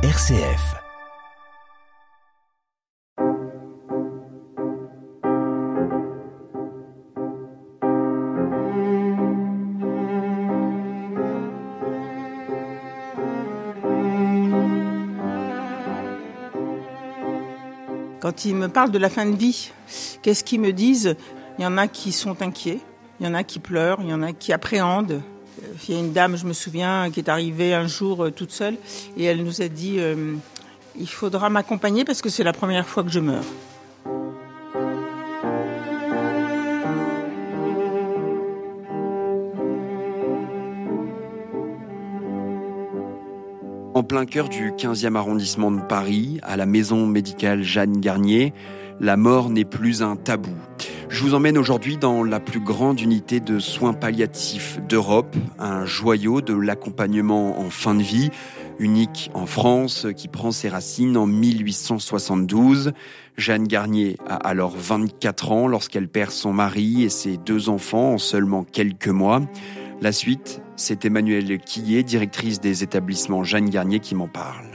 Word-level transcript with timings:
RCF. 0.00 0.76
Quand 18.20 18.44
ils 18.44 18.54
me 18.54 18.68
parlent 18.68 18.92
de 18.92 18.98
la 18.98 19.08
fin 19.10 19.26
de 19.26 19.34
vie, 19.34 19.72
qu'est-ce 20.22 20.44
qu'ils 20.44 20.60
me 20.60 20.72
disent? 20.72 21.16
Il 21.58 21.64
y 21.64 21.66
en 21.66 21.76
a 21.76 21.88
qui 21.88 22.12
sont 22.12 22.40
inquiets, 22.40 22.78
il 23.18 23.26
y 23.26 23.28
en 23.28 23.34
a 23.34 23.42
qui 23.42 23.58
pleurent, 23.58 23.98
il 24.00 24.10
y 24.10 24.14
en 24.14 24.22
a 24.22 24.32
qui 24.32 24.52
appréhendent. 24.52 25.22
Il 25.88 25.94
y 25.94 25.96
a 25.96 26.00
une 26.00 26.12
dame, 26.12 26.36
je 26.36 26.46
me 26.46 26.52
souviens, 26.52 27.10
qui 27.10 27.20
est 27.20 27.28
arrivée 27.28 27.74
un 27.74 27.86
jour 27.86 28.24
euh, 28.24 28.30
toute 28.30 28.50
seule 28.50 28.76
et 29.16 29.24
elle 29.24 29.42
nous 29.42 29.62
a 29.62 29.68
dit 29.68 29.96
euh, 29.98 30.34
il 30.98 31.08
faudra 31.08 31.50
m'accompagner 31.50 32.04
parce 32.04 32.22
que 32.22 32.28
c'est 32.28 32.44
la 32.44 32.52
première 32.52 32.86
fois 32.86 33.02
que 33.02 33.10
je 33.10 33.20
meurs. 33.20 33.44
En 43.94 44.04
plein 44.04 44.26
cœur 44.26 44.48
du 44.48 44.70
15e 44.70 45.16
arrondissement 45.16 45.72
de 45.72 45.80
Paris, 45.80 46.38
à 46.44 46.56
la 46.56 46.66
maison 46.66 47.04
médicale 47.04 47.62
Jeanne 47.62 48.00
Garnier, 48.00 48.52
la 49.00 49.16
mort 49.16 49.50
n'est 49.50 49.64
plus 49.64 50.02
un 50.02 50.14
tabou. 50.14 50.54
Je 51.10 51.22
vous 51.22 51.34
emmène 51.34 51.56
aujourd'hui 51.56 51.96
dans 51.96 52.22
la 52.22 52.38
plus 52.38 52.60
grande 52.60 53.00
unité 53.00 53.40
de 53.40 53.58
soins 53.58 53.94
palliatifs 53.94 54.78
d'Europe, 54.88 55.34
un 55.58 55.86
joyau 55.86 56.42
de 56.42 56.54
l'accompagnement 56.54 57.58
en 57.58 57.70
fin 57.70 57.94
de 57.94 58.02
vie, 58.02 58.30
unique 58.78 59.30
en 59.34 59.46
France, 59.46 60.06
qui 60.16 60.28
prend 60.28 60.52
ses 60.52 60.68
racines 60.68 61.16
en 61.16 61.26
1872. 61.26 62.92
Jeanne 63.36 63.66
Garnier 63.66 64.16
a 64.26 64.36
alors 64.36 64.76
24 64.76 65.52
ans 65.52 65.66
lorsqu'elle 65.66 66.08
perd 66.08 66.30
son 66.30 66.52
mari 66.52 67.02
et 67.02 67.08
ses 67.08 67.38
deux 67.38 67.70
enfants 67.70 68.12
en 68.12 68.18
seulement 68.18 68.64
quelques 68.64 69.08
mois. 69.08 69.40
La 70.00 70.12
suite, 70.12 70.60
c'est 70.76 71.04
Emmanuelle 71.04 71.58
Quillet, 71.58 72.02
directrice 72.02 72.60
des 72.60 72.84
établissements 72.84 73.44
Jeanne 73.44 73.70
Garnier, 73.70 73.98
qui 73.98 74.14
m'en 74.14 74.28
parle 74.28 74.67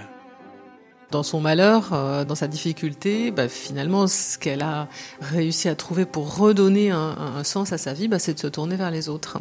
dans 1.13 1.23
son 1.23 1.39
malheur, 1.39 1.89
euh, 1.93 2.25
dans 2.25 2.33
sa 2.33 2.47
difficulté, 2.47 3.29
bah, 3.29 3.47
finalement, 3.47 4.07
ce 4.07 4.39
qu'elle 4.39 4.63
a 4.63 4.87
réussi 5.21 5.69
à 5.69 5.75
trouver 5.75 6.05
pour 6.05 6.37
redonner 6.37 6.89
un, 6.89 7.43
sens 7.43 7.71
à 7.71 7.77
sa 7.77 7.93
vie, 7.93 8.07
bah, 8.07 8.17
c'est 8.17 8.33
de 8.33 8.39
se 8.39 8.47
tourner 8.47 8.75
vers 8.75 8.89
les 8.89 9.09
autres. 9.09 9.37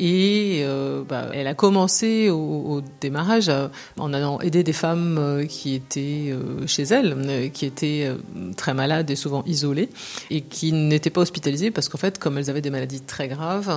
Et 0.00 0.62
euh, 0.64 1.02
bah, 1.06 1.26
elle 1.34 1.46
a 1.46 1.52
commencé 1.52 2.30
au, 2.30 2.80
démarrage 3.02 3.50
euh, 3.50 3.68
en 3.98 4.14
allant 4.14 4.40
aider 4.40 4.62
des 4.62 4.72
femmes 4.72 5.18
euh, 5.18 5.44
qui 5.44 5.74
étaient 5.74 6.34
chez 6.66 6.84
elle, 6.84 7.50
qui 7.52 7.66
étaient 7.66 8.10
très 8.56 8.72
malades 8.72 9.10
et 9.10 9.16
souvent 9.16 9.44
isolées, 9.46 9.90
et 10.30 10.40
qui 10.40 10.72
n'étaient 10.72 11.10
pas 11.10 11.20
hospitalisées 11.20 11.70
parce 11.70 11.90
qu'en 11.90 11.98
fait, 11.98 12.18
comme 12.18 12.38
elles 12.38 12.48
avaient 12.48 12.62
des 12.62 12.70
maladies 12.70 13.02
très 13.02 13.28
graves, 13.28 13.70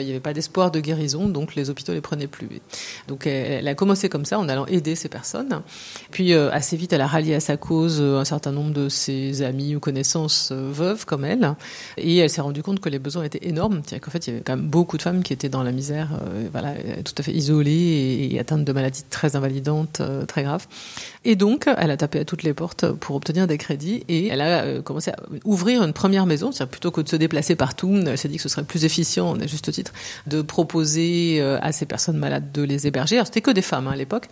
il 0.00 0.04
n'y 0.04 0.10
avait 0.10 0.20
pas 0.20 0.32
d'espoir 0.32 0.70
de 0.70 0.80
guérison, 0.80 1.28
donc 1.28 1.54
les 1.54 1.68
hôpitaux 1.68 1.92
les 1.92 2.00
prenaient 2.00 2.26
plus. 2.26 2.48
Donc 3.08 3.26
elle, 3.26 3.68
a 3.68 3.74
commencé 3.74 4.08
comme 4.08 4.24
ça 4.24 4.38
en 4.38 4.48
allant 4.48 4.64
aider 4.66 4.94
ces 4.94 5.10
personnes. 5.10 5.60
Puis 6.10 6.32
assez 6.32 6.76
vite, 6.76 6.94
elle 6.94 7.02
a 7.02 7.06
rallié 7.06 7.34
à 7.34 7.40
sa 7.40 7.58
cause 7.58 8.00
un 8.00 8.24
certain 8.24 8.52
nombre 8.52 8.72
de 8.72 8.88
ses 8.88 9.42
amis 9.42 9.76
ou 9.76 9.80
connaissances 9.80 10.52
veuves 10.52 11.04
comme 11.04 11.24
elle, 11.26 11.54
et 11.98 12.16
elle 12.16 12.30
s'est 12.30 12.40
rendue 12.40 12.62
compte 12.62 12.80
que 12.80 12.88
les 12.88 12.98
besoins 12.98 13.24
étaient 13.24 13.46
énormes, 13.46 13.82
c'est-à-dire 13.84 14.00
qu'en 14.00 14.10
fait, 14.10 14.26
il 14.26 14.30
y 14.30 14.32
avait 14.36 14.42
quand 14.42 14.56
même 14.56 14.68
beaucoup 14.68 14.96
de 14.96 15.02
femmes 15.02 15.22
qui 15.22 15.34
étaient 15.34 15.48
dans 15.48 15.65
la 15.66 15.72
misère, 15.72 16.18
euh, 16.22 16.48
voilà, 16.50 16.74
tout 17.04 17.12
à 17.18 17.22
fait 17.22 17.32
isolée 17.32 18.28
et, 18.32 18.38
atteinte 18.40 18.64
de 18.64 18.72
maladies 18.72 19.04
très 19.10 19.36
invalidantes, 19.36 20.00
euh, 20.00 20.24
très 20.24 20.42
graves. 20.42 20.66
Et 21.24 21.36
donc, 21.36 21.68
elle 21.76 21.90
a 21.90 21.96
tapé 21.96 22.20
à 22.20 22.24
toutes 22.24 22.42
les 22.42 22.54
portes 22.54 22.90
pour 22.92 23.16
obtenir 23.16 23.46
des 23.46 23.58
crédits 23.58 24.04
et 24.08 24.28
elle 24.28 24.40
a 24.40 24.62
euh, 24.62 24.82
commencé 24.82 25.10
à 25.10 25.16
ouvrir 25.44 25.82
une 25.82 25.92
première 25.92 26.26
maison, 26.26 26.52
c'est-à-dire 26.52 26.70
plutôt 26.70 26.90
que 26.90 27.00
de 27.00 27.08
se 27.08 27.16
déplacer 27.16 27.56
partout, 27.56 27.94
elle 28.06 28.16
s'est 28.16 28.28
dit 28.28 28.36
que 28.36 28.42
ce 28.42 28.48
serait 28.48 28.64
plus 28.64 28.84
efficient, 28.84 29.34
à 29.38 29.46
juste 29.46 29.70
titre, 29.70 29.92
de 30.26 30.42
proposer 30.42 31.40
à 31.40 31.72
ces 31.72 31.86
personnes 31.86 32.16
malades 32.16 32.52
de 32.52 32.62
les 32.62 32.86
héberger. 32.86 33.16
Alors, 33.16 33.26
c'était 33.26 33.40
que 33.40 33.50
des 33.50 33.62
femmes 33.62 33.88
hein, 33.88 33.92
à 33.92 33.96
l'époque. 33.96 34.28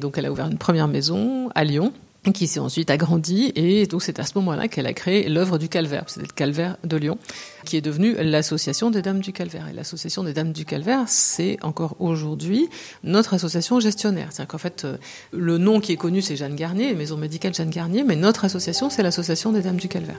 Donc, 0.00 0.18
elle 0.18 0.26
a 0.26 0.32
ouvert 0.32 0.46
une 0.46 0.58
première 0.58 0.88
maison 0.88 1.50
à 1.54 1.64
Lyon 1.64 1.92
qui 2.32 2.46
s'est 2.46 2.60
ensuite 2.60 2.90
agrandie 2.90 3.52
et 3.54 3.86
donc 3.86 4.02
c'est 4.02 4.18
à 4.18 4.24
ce 4.24 4.32
moment-là 4.36 4.68
qu'elle 4.68 4.86
a 4.86 4.92
créé 4.92 5.28
l'œuvre 5.28 5.58
du 5.58 5.68
Calvaire, 5.68 6.04
c'est 6.06 6.20
le 6.20 6.28
Calvaire 6.28 6.76
de 6.84 6.96
Lyon, 6.96 7.18
qui 7.64 7.76
est 7.76 7.80
devenu 7.80 8.14
l'association 8.14 8.90
des 8.90 9.02
Dames 9.02 9.20
du 9.20 9.32
Calvaire. 9.32 9.68
Et 9.68 9.72
l'association 9.72 10.22
des 10.22 10.32
Dames 10.32 10.52
du 10.52 10.64
Calvaire, 10.64 11.04
c'est 11.06 11.58
encore 11.62 11.96
aujourd'hui 11.98 12.68
notre 13.04 13.34
association 13.34 13.80
gestionnaire. 13.80 14.28
C'est-à-dire 14.30 14.48
qu'en 14.48 14.58
fait, 14.58 14.86
le 15.32 15.58
nom 15.58 15.80
qui 15.80 15.92
est 15.92 15.96
connu, 15.96 16.22
c'est 16.22 16.36
Jeanne 16.36 16.56
Garnier, 16.56 16.94
maison 16.94 17.16
médicale 17.16 17.54
Jeanne 17.54 17.70
Garnier, 17.70 18.04
mais 18.04 18.16
notre 18.16 18.44
association, 18.44 18.90
c'est 18.90 19.02
l'association 19.02 19.52
des 19.52 19.62
Dames 19.62 19.76
du 19.76 19.88
Calvaire. 19.88 20.18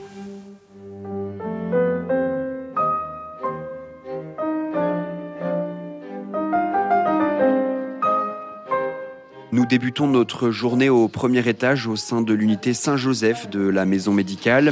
Nous 9.52 9.66
débutons 9.66 10.06
notre 10.06 10.52
journée 10.52 10.90
au 10.90 11.08
premier 11.08 11.48
étage 11.50 11.88
au 11.88 11.96
sein 11.96 12.22
de 12.22 12.34
l'unité 12.34 12.76
Saint-Joseph 12.76 13.50
de 13.50 13.68
la 13.68 13.86
maison 13.86 14.14
médicale, 14.14 14.72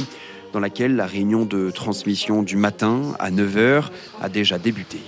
dans 0.52 0.60
laquelle 0.60 0.94
la 0.94 1.04
réunion 1.04 1.44
de 1.44 1.70
transmission 1.72 2.44
du 2.44 2.56
matin 2.56 3.02
à 3.18 3.32
9h 3.32 3.86
a 4.22 4.28
déjà 4.28 4.56
débuté. 4.56 5.00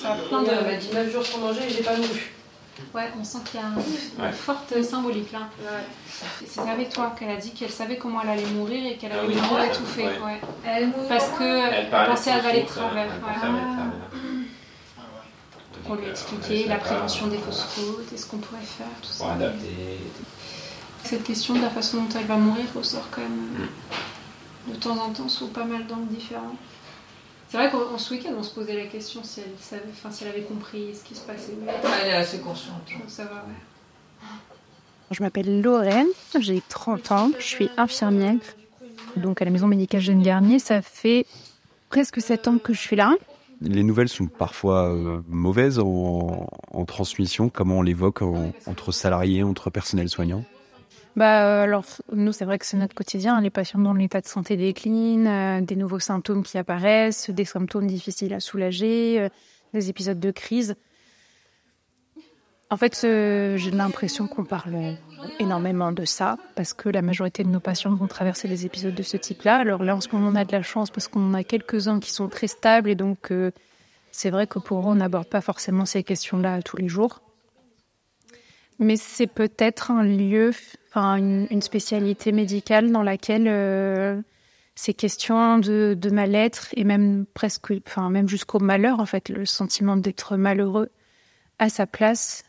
Ça 0.00 0.12
a 0.12 0.16
plein 0.16 0.42
de... 0.42 0.48
Elle 0.50 0.72
m'a 0.72 0.78
dit 0.78 0.88
9 0.94 1.12
jours 1.12 1.26
sans 1.26 1.38
manger 1.38 1.62
et 1.68 1.70
j'ai 1.70 1.82
pas 1.82 1.96
nourri. 1.96 2.20
Ouais, 2.94 3.08
on 3.20 3.24
sent 3.24 3.38
qu'il 3.44 3.60
y 3.60 3.62
a 3.62 3.66
un, 3.66 3.72
une 3.74 4.24
ouais. 4.24 4.32
forte 4.32 4.82
symbolique 4.82 5.32
là. 5.32 5.48
Ouais. 5.60 5.84
C'est 6.46 6.60
avec 6.60 6.90
toi 6.90 7.14
qu'elle 7.18 7.30
a 7.30 7.36
dit 7.36 7.50
qu'elle 7.50 7.70
savait 7.70 7.96
comment 7.96 8.22
elle 8.22 8.30
allait 8.30 8.50
mourir 8.54 8.86
et 8.86 8.96
qu'elle 8.96 9.12
allait 9.12 9.20
ah 9.22 9.28
oui, 9.28 9.48
mourir 9.50 9.64
étouffée. 9.64 10.04
Ouais. 10.04 10.24
Ouais. 10.24 10.40
Elle 10.64 10.90
Parce 11.08 11.28
qu'elle 11.36 11.90
pensait 11.90 12.30
avaler 12.30 12.62
de 12.62 12.66
travers. 12.66 13.08
On 15.90 15.96
lui 15.96 16.06
expliquer 16.08 16.66
la 16.66 16.76
prévention 16.76 17.26
des 17.26 17.38
fausses 17.38 17.64
fautes 17.64 18.12
et 18.12 18.16
ce 18.16 18.26
qu'on 18.26 18.38
pourrait 18.38 18.60
faire, 18.62 18.86
tout 19.02 19.08
ça. 19.08 19.36
Cette 21.02 21.24
question 21.24 21.54
de 21.54 21.62
la 21.62 21.70
façon 21.70 22.04
dont 22.04 22.08
elle 22.16 22.26
va 22.26 22.36
mourir 22.36 22.64
ressort 22.76 23.08
quand 23.10 23.22
même 23.22 23.68
de 24.68 24.76
temps 24.76 24.96
en 24.98 25.10
temps 25.10 25.28
sous 25.28 25.48
pas 25.48 25.64
mal 25.64 25.86
d'angles 25.88 26.06
différents. 26.06 26.54
C'est 27.48 27.56
vrai 27.56 27.70
qu'en 27.70 27.98
ce 27.98 28.14
week-end, 28.14 28.30
on 28.38 28.44
se 28.44 28.54
posait 28.54 28.76
la 28.76 28.86
question 28.86 29.22
si 29.24 29.40
elle, 29.40 29.50
savait, 29.60 29.82
enfin, 29.90 30.12
si 30.12 30.22
elle 30.22 30.30
avait 30.30 30.42
compris 30.42 30.94
ce 30.94 31.02
qui 31.02 31.16
se 31.16 31.22
passait. 31.22 31.54
Elle 32.02 32.08
est 32.08 32.12
assez 32.12 32.38
consciente. 32.38 32.84
Donc 32.92 33.08
ça 33.08 33.24
va, 33.24 33.44
ouais. 33.48 34.28
Je 35.10 35.20
m'appelle 35.24 35.60
Lorraine, 35.60 36.06
j'ai 36.38 36.62
30 36.68 37.10
ans, 37.10 37.30
je 37.40 37.44
suis 37.44 37.70
infirmière. 37.76 38.36
Donc 39.16 39.42
à 39.42 39.44
la 39.44 39.50
maison 39.50 39.66
médicale 39.66 40.00
Jeanne 40.00 40.22
Garnier, 40.22 40.60
ça 40.60 40.82
fait 40.82 41.26
presque 41.88 42.20
7 42.20 42.46
ans 42.46 42.58
que 42.58 42.72
je 42.72 42.78
suis 42.78 42.94
là. 42.94 43.16
Les 43.62 43.82
nouvelles 43.82 44.08
sont 44.08 44.26
parfois 44.26 44.90
euh, 44.90 45.20
mauvaises 45.28 45.78
en, 45.78 46.46
transmission. 46.86 47.50
Comment 47.50 47.78
on 47.78 47.82
l'évoque 47.82 48.22
en, 48.22 48.52
entre 48.66 48.90
salariés, 48.90 49.42
entre 49.42 49.70
personnel 49.70 50.08
soignant 50.08 50.44
bah, 51.16 51.44
euh, 51.44 51.64
alors, 51.64 51.84
nous, 52.12 52.32
c'est 52.32 52.44
vrai 52.44 52.58
que 52.58 52.64
c'est 52.64 52.76
notre 52.76 52.94
quotidien. 52.94 53.40
Les 53.40 53.50
patients 53.50 53.80
dont 53.80 53.92
l'état 53.92 54.20
de 54.20 54.26
santé 54.26 54.56
décline, 54.56 55.26
euh, 55.26 55.60
des 55.60 55.74
nouveaux 55.74 55.98
symptômes 55.98 56.44
qui 56.44 56.56
apparaissent, 56.56 57.30
des 57.30 57.44
symptômes 57.44 57.88
difficiles 57.88 58.32
à 58.32 58.38
soulager, 58.38 59.28
des 59.74 59.90
épisodes 59.90 60.20
de 60.20 60.30
crise. 60.30 60.76
En 62.72 62.76
fait, 62.76 63.00
j'ai 63.02 63.70
l'impression 63.72 64.28
qu'on 64.28 64.44
parle 64.44 64.96
énormément 65.40 65.90
de 65.90 66.04
ça, 66.04 66.38
parce 66.54 66.72
que 66.72 66.88
la 66.88 67.02
majorité 67.02 67.42
de 67.42 67.48
nos 67.48 67.58
patients 67.58 67.94
vont 67.94 68.06
traverser 68.06 68.46
des 68.46 68.64
épisodes 68.64 68.94
de 68.94 69.02
ce 69.02 69.16
type-là. 69.16 69.56
Alors 69.56 69.82
là, 69.82 69.96
en 69.96 70.00
ce 70.00 70.08
moment, 70.12 70.28
on 70.28 70.36
a 70.36 70.44
de 70.44 70.52
la 70.52 70.62
chance 70.62 70.90
parce 70.90 71.08
qu'on 71.08 71.34
a 71.34 71.42
quelques-uns 71.42 71.98
qui 71.98 72.12
sont 72.12 72.28
très 72.28 72.46
stables, 72.46 72.88
et 72.88 72.94
donc 72.94 73.32
c'est 74.12 74.30
vrai 74.30 74.46
que 74.46 74.58
pour 74.58 74.80
eux, 74.80 74.92
on 74.92 74.94
n'aborde 74.96 75.28
pas 75.28 75.40
forcément 75.40 75.84
ces 75.84 76.02
questions-là 76.02 76.62
tous 76.62 76.76
les 76.76 76.88
jours. 76.88 77.20
Mais 78.78 78.96
c'est 78.96 79.26
peut-être 79.26 79.90
un 79.90 80.02
lieu, 80.04 80.52
enfin 80.88 81.16
une, 81.16 81.46
une, 81.50 81.60
spécialité 81.60 82.32
médicale 82.32 82.90
dans 82.90 83.02
laquelle 83.02 83.46
euh, 83.46 84.20
ces 84.74 84.94
questions 84.94 85.58
de, 85.58 85.94
de 86.00 86.10
mal-être 86.10 86.68
et 86.74 86.84
même 86.84 87.26
presque, 87.34 87.74
enfin 87.86 88.08
même 88.08 88.26
jusqu'au 88.26 88.58
malheur, 88.58 88.98
en 88.98 89.06
fait, 89.06 89.28
le 89.28 89.44
sentiment 89.44 89.96
d'être 89.96 90.38
malheureux 90.38 90.88
à 91.58 91.68
sa 91.68 91.86
place 91.86 92.44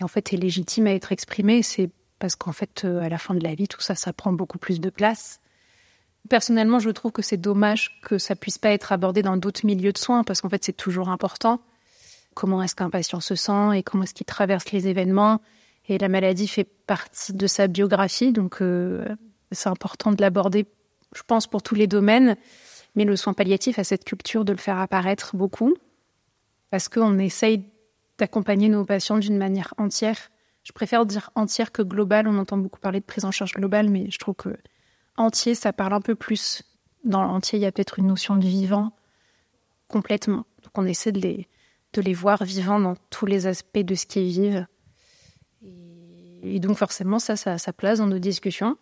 et 0.00 0.04
en 0.04 0.08
fait 0.08 0.32
est 0.32 0.36
légitime 0.36 0.86
à 0.86 0.92
être 0.92 1.12
exprimé. 1.12 1.62
C'est 1.62 1.90
parce 2.18 2.36
qu'en 2.36 2.52
fait, 2.52 2.84
euh, 2.84 3.00
à 3.00 3.08
la 3.08 3.18
fin 3.18 3.34
de 3.34 3.42
la 3.42 3.54
vie, 3.54 3.68
tout 3.68 3.80
ça, 3.80 3.94
ça 3.94 4.12
prend 4.12 4.32
beaucoup 4.32 4.58
plus 4.58 4.80
de 4.80 4.90
place. 4.90 5.40
Personnellement, 6.28 6.78
je 6.78 6.90
trouve 6.90 7.12
que 7.12 7.22
c'est 7.22 7.36
dommage 7.36 8.00
que 8.02 8.16
ça 8.18 8.34
puisse 8.34 8.58
pas 8.58 8.70
être 8.70 8.92
abordé 8.92 9.22
dans 9.22 9.36
d'autres 9.36 9.66
milieux 9.66 9.92
de 9.92 9.98
soins 9.98 10.24
parce 10.24 10.40
qu'en 10.40 10.48
fait, 10.48 10.64
c'est 10.64 10.72
toujours 10.72 11.10
important 11.10 11.60
comment 12.34 12.62
est-ce 12.62 12.74
qu'un 12.74 12.90
patient 12.90 13.20
se 13.20 13.34
sent 13.34 13.76
et 13.76 13.82
comment 13.82 14.02
est-ce 14.02 14.14
qu'il 14.14 14.26
traverse 14.26 14.70
les 14.72 14.88
événements. 14.88 15.40
Et 15.88 15.98
la 15.98 16.08
maladie 16.08 16.48
fait 16.48 16.64
partie 16.64 17.32
de 17.32 17.46
sa 17.46 17.68
biographie, 17.68 18.32
donc 18.32 18.60
euh, 18.60 19.06
c'est 19.52 19.68
important 19.68 20.12
de 20.12 20.20
l'aborder, 20.20 20.66
je 21.14 21.22
pense, 21.26 21.46
pour 21.46 21.62
tous 21.62 21.74
les 21.74 21.86
domaines. 21.86 22.36
Mais 22.94 23.04
le 23.04 23.16
soin 23.16 23.32
palliatif 23.32 23.78
a 23.78 23.84
cette 23.84 24.04
culture 24.04 24.44
de 24.44 24.52
le 24.52 24.58
faire 24.58 24.78
apparaître 24.78 25.36
beaucoup, 25.36 25.74
parce 26.70 26.88
qu'on 26.88 27.18
essaye 27.18 27.64
d'accompagner 28.18 28.68
nos 28.68 28.84
patients 28.84 29.18
d'une 29.18 29.36
manière 29.36 29.74
entière, 29.76 30.30
Je 30.62 30.72
préfère 30.72 31.04
dire 31.04 31.30
entière 31.34 31.72
que 31.72 31.82
globale. 31.82 32.26
On 32.26 32.38
entend 32.38 32.56
beaucoup 32.56 32.80
parler 32.80 33.00
de 33.00 33.04
prise 33.04 33.24
en 33.24 33.30
charge 33.30 33.52
globale, 33.52 33.90
mais 33.90 34.10
je 34.10 34.18
trouve 34.18 34.34
que 34.34 34.56
entier, 35.16 35.54
ça 35.54 35.72
parle 35.72 35.92
un 35.92 36.00
peu 36.00 36.14
plus. 36.14 36.62
Dans 37.04 37.22
l'entier, 37.22 37.58
il 37.58 37.62
y 37.62 37.66
a 37.66 37.72
peut-être 37.72 37.98
une 37.98 38.06
notion 38.06 38.36
de 38.36 38.46
vivant 38.46 38.92
complètement. 39.88 40.46
Donc 40.62 40.72
on 40.76 40.86
essaie 40.86 41.12
de 41.12 41.20
les, 41.20 41.48
de 41.92 42.00
les 42.00 42.14
voir 42.14 42.44
vivants 42.44 42.80
dans 42.80 42.96
tous 43.10 43.26
les 43.26 43.46
aspects 43.46 43.78
de 43.78 43.94
ce 43.94 44.06
qu'ils 44.06 44.28
vivent. 44.28 44.66
Et 46.42 46.60
donc 46.60 46.76
forcément, 46.78 47.18
ça, 47.18 47.36
ça 47.36 47.56
a 47.56 47.72
place 47.72 47.98
dans 47.98 48.06
nos 48.06 48.18
discussions. 48.18 48.76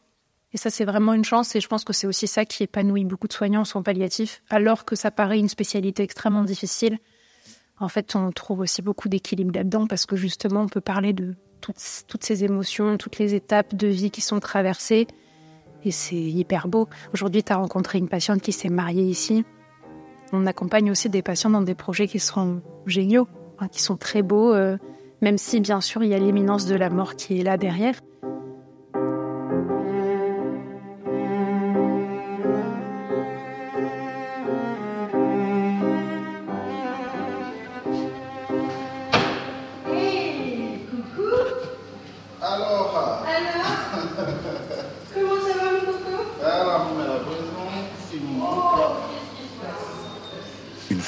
Et 0.52 0.58
ça, 0.58 0.70
c'est 0.70 0.84
vraiment 0.84 1.14
une 1.14 1.24
chance. 1.24 1.54
Et 1.56 1.60
je 1.60 1.68
pense 1.68 1.84
que 1.84 1.92
c'est 1.92 2.06
aussi 2.06 2.26
ça 2.26 2.44
qui 2.44 2.62
épanouit 2.62 3.04
beaucoup 3.04 3.26
de 3.26 3.32
soignants 3.32 3.62
en 3.62 3.64
soins 3.64 3.82
palliatifs, 3.82 4.42
alors 4.50 4.84
que 4.84 4.96
ça 4.96 5.10
paraît 5.10 5.38
une 5.38 5.48
spécialité 5.48 6.02
extrêmement 6.02 6.44
difficile. 6.44 6.98
En 7.82 7.88
fait, 7.88 8.14
on 8.14 8.30
trouve 8.30 8.60
aussi 8.60 8.80
beaucoup 8.80 9.08
d'équilibre 9.08 9.52
là-dedans 9.52 9.88
parce 9.88 10.06
que 10.06 10.14
justement, 10.14 10.62
on 10.62 10.68
peut 10.68 10.80
parler 10.80 11.12
de 11.12 11.34
toutes, 11.60 12.24
ces 12.24 12.44
émotions, 12.44 12.96
toutes 12.96 13.18
les 13.18 13.34
étapes 13.34 13.74
de 13.74 13.88
vie 13.88 14.12
qui 14.12 14.20
sont 14.20 14.38
traversées. 14.38 15.08
Et 15.84 15.90
c'est 15.90 16.14
hyper 16.14 16.68
beau. 16.68 16.88
Aujourd'hui, 17.12 17.42
tu 17.42 17.52
as 17.52 17.56
rencontré 17.56 17.98
une 17.98 18.08
patiente 18.08 18.40
qui 18.40 18.52
s'est 18.52 18.68
mariée 18.68 19.02
ici. 19.02 19.44
On 20.32 20.46
accompagne 20.46 20.92
aussi 20.92 21.08
des 21.08 21.22
patients 21.22 21.50
dans 21.50 21.60
des 21.60 21.74
projets 21.74 22.06
qui 22.06 22.20
sont 22.20 22.62
géniaux, 22.86 23.26
hein, 23.58 23.66
qui 23.66 23.82
sont 23.82 23.96
très 23.96 24.22
beaux, 24.22 24.54
euh, 24.54 24.78
même 25.20 25.36
si 25.36 25.60
bien 25.60 25.80
sûr 25.80 26.04
il 26.04 26.10
y 26.10 26.14
a 26.14 26.18
l'imminence 26.18 26.66
de 26.66 26.76
la 26.76 26.88
mort 26.88 27.16
qui 27.16 27.40
est 27.40 27.42
là 27.42 27.56
derrière. 27.56 27.96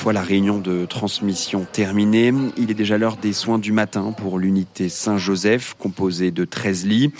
Fois 0.05 0.13
la 0.13 0.21
réunion 0.21 0.59
de 0.59 0.85
transmission 0.85 1.65
terminée, 1.65 2.31
il 2.59 2.71
est 2.71 2.75
déjà 2.75 2.99
l'heure 2.99 3.17
des 3.17 3.33
soins 3.33 3.59
du 3.59 3.73
matin 3.73 4.13
pour 4.13 4.39
l'unité 4.39 4.91
Saint-Joseph, 4.91 5.77
composée 5.79 6.31
de 6.31 6.45
13 6.45 6.85
lits. 6.85 7.11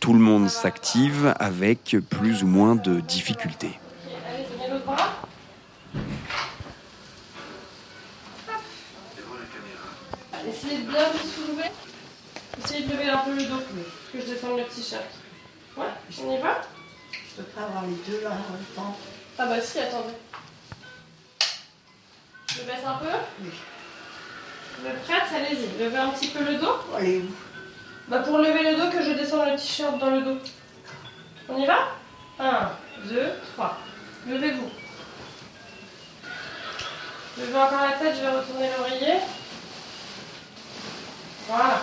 Tout 0.00 0.14
le 0.14 0.20
monde 0.20 0.48
s'active 0.48 1.34
avec 1.38 1.98
plus 2.08 2.42
ou 2.42 2.46
moins 2.46 2.76
de 2.76 3.00
difficultés. 3.00 3.78
Essayez 10.48 10.78
de 10.78 10.90
bien 10.90 11.10
vous 11.12 11.28
soulever. 11.28 11.70
Essayez 12.64 12.86
de 12.86 12.92
lever 12.92 13.10
un 13.10 13.18
peu 13.18 13.34
le 13.36 13.42
dos, 13.42 13.62
que 14.14 14.18
je 14.18 14.24
descende 14.24 14.56
le 14.56 14.64
t-shirt. 14.64 15.04
Ouais, 15.76 15.84
on 16.24 16.38
y 16.38 16.40
va? 16.40 16.62
Je 17.12 17.42
peux 17.42 17.48
pas 17.50 17.66
avoir 17.66 17.84
les 17.84 17.96
deux 18.10 18.22
là 18.24 18.30
en 18.30 18.52
même 18.54 18.64
temps. 18.74 18.96
Ah 19.38 19.44
bah 19.44 19.60
si, 19.60 19.78
attendez. 19.78 20.14
Je 22.60 22.66
baisse 22.66 22.84
un 22.86 22.94
peu 22.94 23.06
Oui. 23.42 23.50
Vous 24.78 24.86
êtes 24.86 25.02
prête 25.04 25.22
Allez-y. 25.34 25.82
Levez 25.82 25.98
un 25.98 26.10
petit 26.10 26.28
peu 26.28 26.44
le 26.44 26.56
dos. 26.56 26.76
Bah 28.08 28.18
pour 28.18 28.38
lever 28.38 28.70
le 28.70 28.76
dos, 28.76 28.90
que 28.90 29.02
je 29.02 29.12
descende 29.12 29.46
le 29.48 29.56
t-shirt 29.56 29.98
dans 29.98 30.10
le 30.10 30.22
dos. 30.22 30.38
On 31.48 31.58
y 31.58 31.66
va? 31.66 31.88
1, 32.38 32.70
2, 33.04 33.32
3. 33.54 33.78
Levez-vous. 34.28 34.70
Levez 37.38 37.58
encore 37.58 37.80
la 37.80 37.92
tête, 37.92 38.16
je 38.16 38.20
vais 38.22 38.36
retourner 38.36 38.68
l'oreiller. 38.76 39.20
Voilà. 41.48 41.80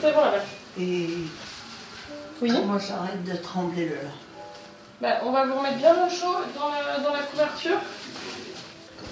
C'est 0.00 0.12
bon 0.12 0.20
là. 0.20 0.32
Et 0.78 1.08
oui. 2.40 2.52
Moi 2.64 2.78
j'arrête 2.78 3.24
de 3.24 3.36
trembler 3.36 3.88
là. 3.88 4.10
Bah, 5.00 5.20
on 5.24 5.32
va 5.32 5.44
vous 5.46 5.54
remettre 5.54 5.76
bien 5.76 5.92
au 5.92 6.08
chaud 6.08 6.36
dans 6.54 7.02
dans 7.02 7.12
la 7.12 7.22
couverture. 7.22 7.78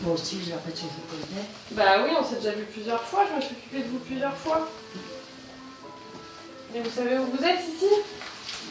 Moi 0.02 0.14
aussi, 0.14 0.40
je 0.44 0.52
vous 0.52 0.58
connais. 1.08 1.46
Bah 1.70 2.04
oui, 2.04 2.10
on 2.18 2.24
s'est 2.24 2.36
déjà 2.36 2.52
vu 2.52 2.64
plusieurs 2.64 3.02
fois. 3.02 3.24
Je 3.30 3.36
me 3.36 3.40
suis 3.40 3.54
occupée 3.54 3.78
de 3.84 3.88
vous 3.88 3.98
plusieurs 3.98 4.36
fois. 4.36 4.68
Mais 6.74 6.80
vous 6.80 6.90
savez 6.90 7.18
où 7.18 7.26
vous 7.26 7.44
êtes 7.44 7.60
ici? 7.60 7.86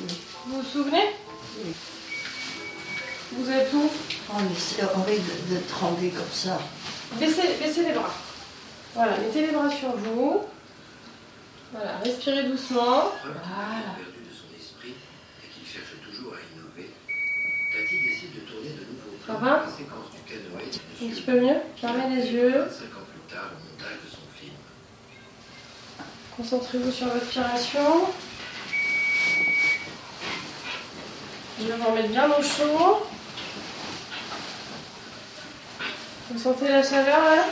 Oui. 0.01 0.13
Vous 0.45 0.61
vous 0.61 0.67
souvenez? 0.67 1.15
Oui. 1.57 1.73
Vous 3.31 3.49
êtes 3.49 3.71
où? 3.73 3.89
Oh, 4.29 4.33
mais 4.39 4.55
c'est 4.57 4.83
horrible 4.83 5.31
de, 5.49 5.57
trembler 5.69 6.09
comme 6.09 6.33
ça. 6.33 6.59
Baissez, 7.13 7.55
baissez 7.61 7.83
les 7.83 7.93
bras. 7.93 8.13
Voilà, 8.93 9.17
mettez 9.17 9.47
les 9.47 9.53
bras 9.53 9.69
sur 9.69 9.95
vous. 9.95 10.41
Voilà, 11.71 11.97
respirez 12.03 12.43
doucement. 12.43 13.13
Voilà. 13.23 13.95
Ça 19.25 19.33
va 19.33 19.65
un 21.03 21.09
petit 21.09 21.21
peu 21.21 21.39
mieux 21.39 21.57
Fermez 21.79 22.15
les 22.15 22.31
yeux. 22.31 22.65
Concentrez-vous 26.37 26.91
sur 26.91 27.07
votre 27.07 27.19
respiration. 27.19 28.05
Je 31.59 31.65
vais 31.67 31.73
vous 31.77 31.89
remettre 31.89 32.09
bien 32.09 32.27
au 32.27 32.41
chaud. 32.41 33.05
Vous 36.31 36.39
sentez 36.39 36.67
la 36.69 36.83
chaleur 36.83 37.19
là? 37.19 37.45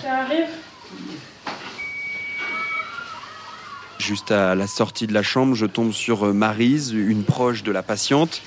Qui 0.00 0.06
arrive? 0.06 0.48
Juste 3.98 4.30
à 4.30 4.54
la 4.54 4.66
sortie 4.66 5.06
de 5.06 5.12
la 5.12 5.22
chambre, 5.22 5.54
je 5.54 5.66
tombe 5.66 5.92
sur 5.92 6.32
Marise, 6.32 6.92
une 6.92 7.24
proche 7.24 7.62
de 7.62 7.70
la 7.70 7.82
patiente. 7.82 8.40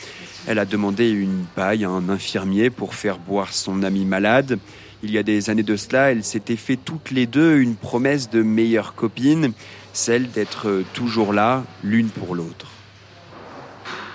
Elle 0.48 0.60
a 0.60 0.66
demandé 0.66 1.10
une 1.10 1.46
paille 1.56 1.86
à 1.86 1.90
un 1.90 2.10
infirmier 2.10 2.70
pour 2.70 2.96
faire 2.96 3.20
boire 3.20 3.54
son 3.54 3.84
ami 3.84 4.06
malade. 4.06 4.58
Il 5.04 5.12
y 5.12 5.18
a 5.18 5.24
des 5.24 5.50
années 5.50 5.64
de 5.64 5.76
cela, 5.76 6.12
elles 6.12 6.24
s'étaient 6.24 6.56
fait 6.56 6.78
toutes 6.78 7.12
les 7.12 7.26
deux 7.26 7.60
une 7.60 7.76
promesse 7.76 8.30
de 8.30 8.42
meilleure 8.42 8.96
copine, 8.96 9.54
celle 9.94 10.30
d'être 10.32 10.84
toujours 10.94 11.34
là, 11.34 11.64
l'une 11.84 12.10
pour 12.10 12.36
l'autre. 12.36 12.68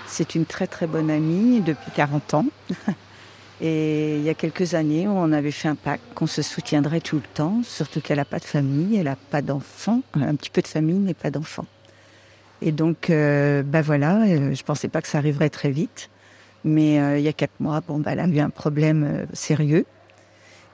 C'est 0.07 0.35
une 0.35 0.45
très 0.45 0.67
très 0.67 0.87
bonne 0.87 1.11
amie 1.11 1.61
depuis 1.61 1.91
40 1.95 2.33
ans. 2.33 2.45
Et 3.61 4.17
il 4.17 4.23
y 4.23 4.29
a 4.29 4.35
quelques 4.35 4.75
années, 4.75 5.07
on 5.07 5.31
avait 5.31 5.51
fait 5.51 5.67
un 5.67 5.75
pacte 5.75 6.03
qu'on 6.13 6.27
se 6.27 6.43
soutiendrait 6.43 7.01
tout 7.01 7.15
le 7.15 7.23
temps, 7.33 7.61
surtout 7.63 8.01
qu'elle 8.01 8.17
n'a 8.17 8.25
pas 8.25 8.37
de 8.37 8.45
famille, 8.45 8.97
elle 8.97 9.05
n'a 9.05 9.15
pas 9.15 9.41
d'enfants, 9.41 10.01
un 10.13 10.35
petit 10.35 10.51
peu 10.51 10.61
de 10.61 10.67
famille 10.67 10.99
mais 10.99 11.15
pas 11.15 11.31
d'enfants. 11.31 11.65
Et 12.61 12.71
donc, 12.71 13.09
euh, 13.09 13.63
bah 13.63 13.81
voilà, 13.81 14.21
euh, 14.23 14.53
je 14.53 14.63
pensais 14.63 14.87
pas 14.87 15.01
que 15.01 15.07
ça 15.07 15.17
arriverait 15.17 15.49
très 15.49 15.71
vite. 15.71 16.09
Mais 16.67 16.99
euh, 16.99 17.17
il 17.17 17.23
y 17.23 17.29
a 17.29 17.33
quatre 17.33 17.59
mois, 17.59 17.81
bon, 17.81 17.99
bah, 17.99 18.11
elle 18.11 18.19
a 18.19 18.27
eu 18.27 18.39
un 18.39 18.49
problème 18.49 19.03
euh, 19.03 19.25
sérieux. 19.31 19.85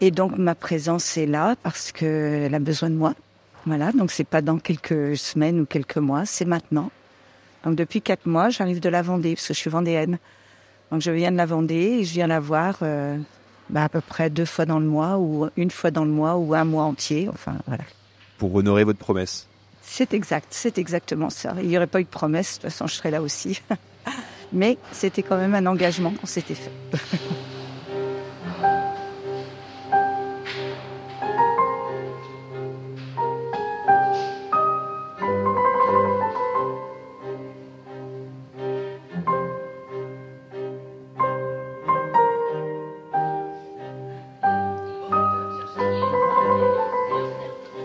Et 0.01 0.09
donc 0.09 0.37
ma 0.37 0.55
présence 0.55 1.17
est 1.17 1.27
là 1.27 1.55
parce 1.61 1.91
qu'elle 1.91 2.53
a 2.53 2.59
besoin 2.59 2.89
de 2.89 2.95
moi. 2.95 3.13
Voilà, 3.65 3.91
donc 3.91 4.11
c'est 4.11 4.25
pas 4.25 4.41
dans 4.41 4.57
quelques 4.57 5.15
semaines 5.15 5.61
ou 5.61 5.65
quelques 5.65 5.97
mois, 5.97 6.25
c'est 6.25 6.45
maintenant. 6.45 6.89
Donc 7.63 7.75
depuis 7.75 8.01
quatre 8.01 8.25
mois, 8.25 8.49
j'arrive 8.49 8.79
de 8.79 8.89
la 8.89 9.01
Vendée 9.03 9.35
parce 9.35 9.47
que 9.47 9.53
je 9.53 9.59
suis 9.59 9.69
vendéenne. 9.69 10.17
Donc 10.91 11.01
je 11.01 11.11
viens 11.11 11.31
de 11.31 11.37
la 11.37 11.45
Vendée 11.45 11.99
et 11.99 12.03
je 12.03 12.11
viens 12.11 12.27
la 12.27 12.39
voir 12.39 12.79
euh, 12.81 13.17
bah, 13.69 13.83
à 13.83 13.89
peu 13.89 14.01
près 14.01 14.29
deux 14.29 14.45
fois 14.45 14.65
dans 14.65 14.79
le 14.79 14.87
mois 14.87 15.19
ou 15.19 15.47
une 15.55 15.71
fois 15.71 15.91
dans 15.91 16.03
le 16.03 16.11
mois 16.11 16.35
ou 16.35 16.53
un 16.55 16.65
mois 16.65 16.83
entier. 16.83 17.29
Enfin 17.31 17.55
voilà. 17.67 17.83
Pour 18.39 18.53
honorer 18.55 18.83
votre 18.83 18.99
promesse. 18.99 19.47
C'est 19.83 20.13
exact, 20.13 20.47
c'est 20.49 20.79
exactement 20.79 21.29
ça. 21.29 21.53
Il 21.61 21.67
n'y 21.67 21.77
aurait 21.77 21.87
pas 21.87 22.01
eu 22.01 22.05
de 22.05 22.09
promesse, 22.09 22.57
de 22.57 22.61
toute 22.63 22.71
façon 22.71 22.87
je 22.87 22.95
serais 22.95 23.11
là 23.11 23.21
aussi. 23.21 23.61
Mais 24.53 24.77
c'était 24.91 25.23
quand 25.23 25.37
même 25.37 25.55
un 25.55 25.65
engagement 25.65 26.11
qu'on 26.11 26.27
s'était 26.27 26.53
fait. 26.53 26.71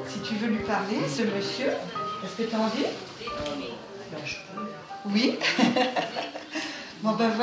Si 0.06 0.20
tu 0.20 0.34
veux 0.34 0.48
lui 0.48 0.58
parler, 0.58 0.98
ce 1.08 1.22
monsieur, 1.22 1.68
est-ce 2.22 2.42
que 2.42 2.50
tu 2.50 2.54
as 2.54 2.58
envie? 2.58 2.84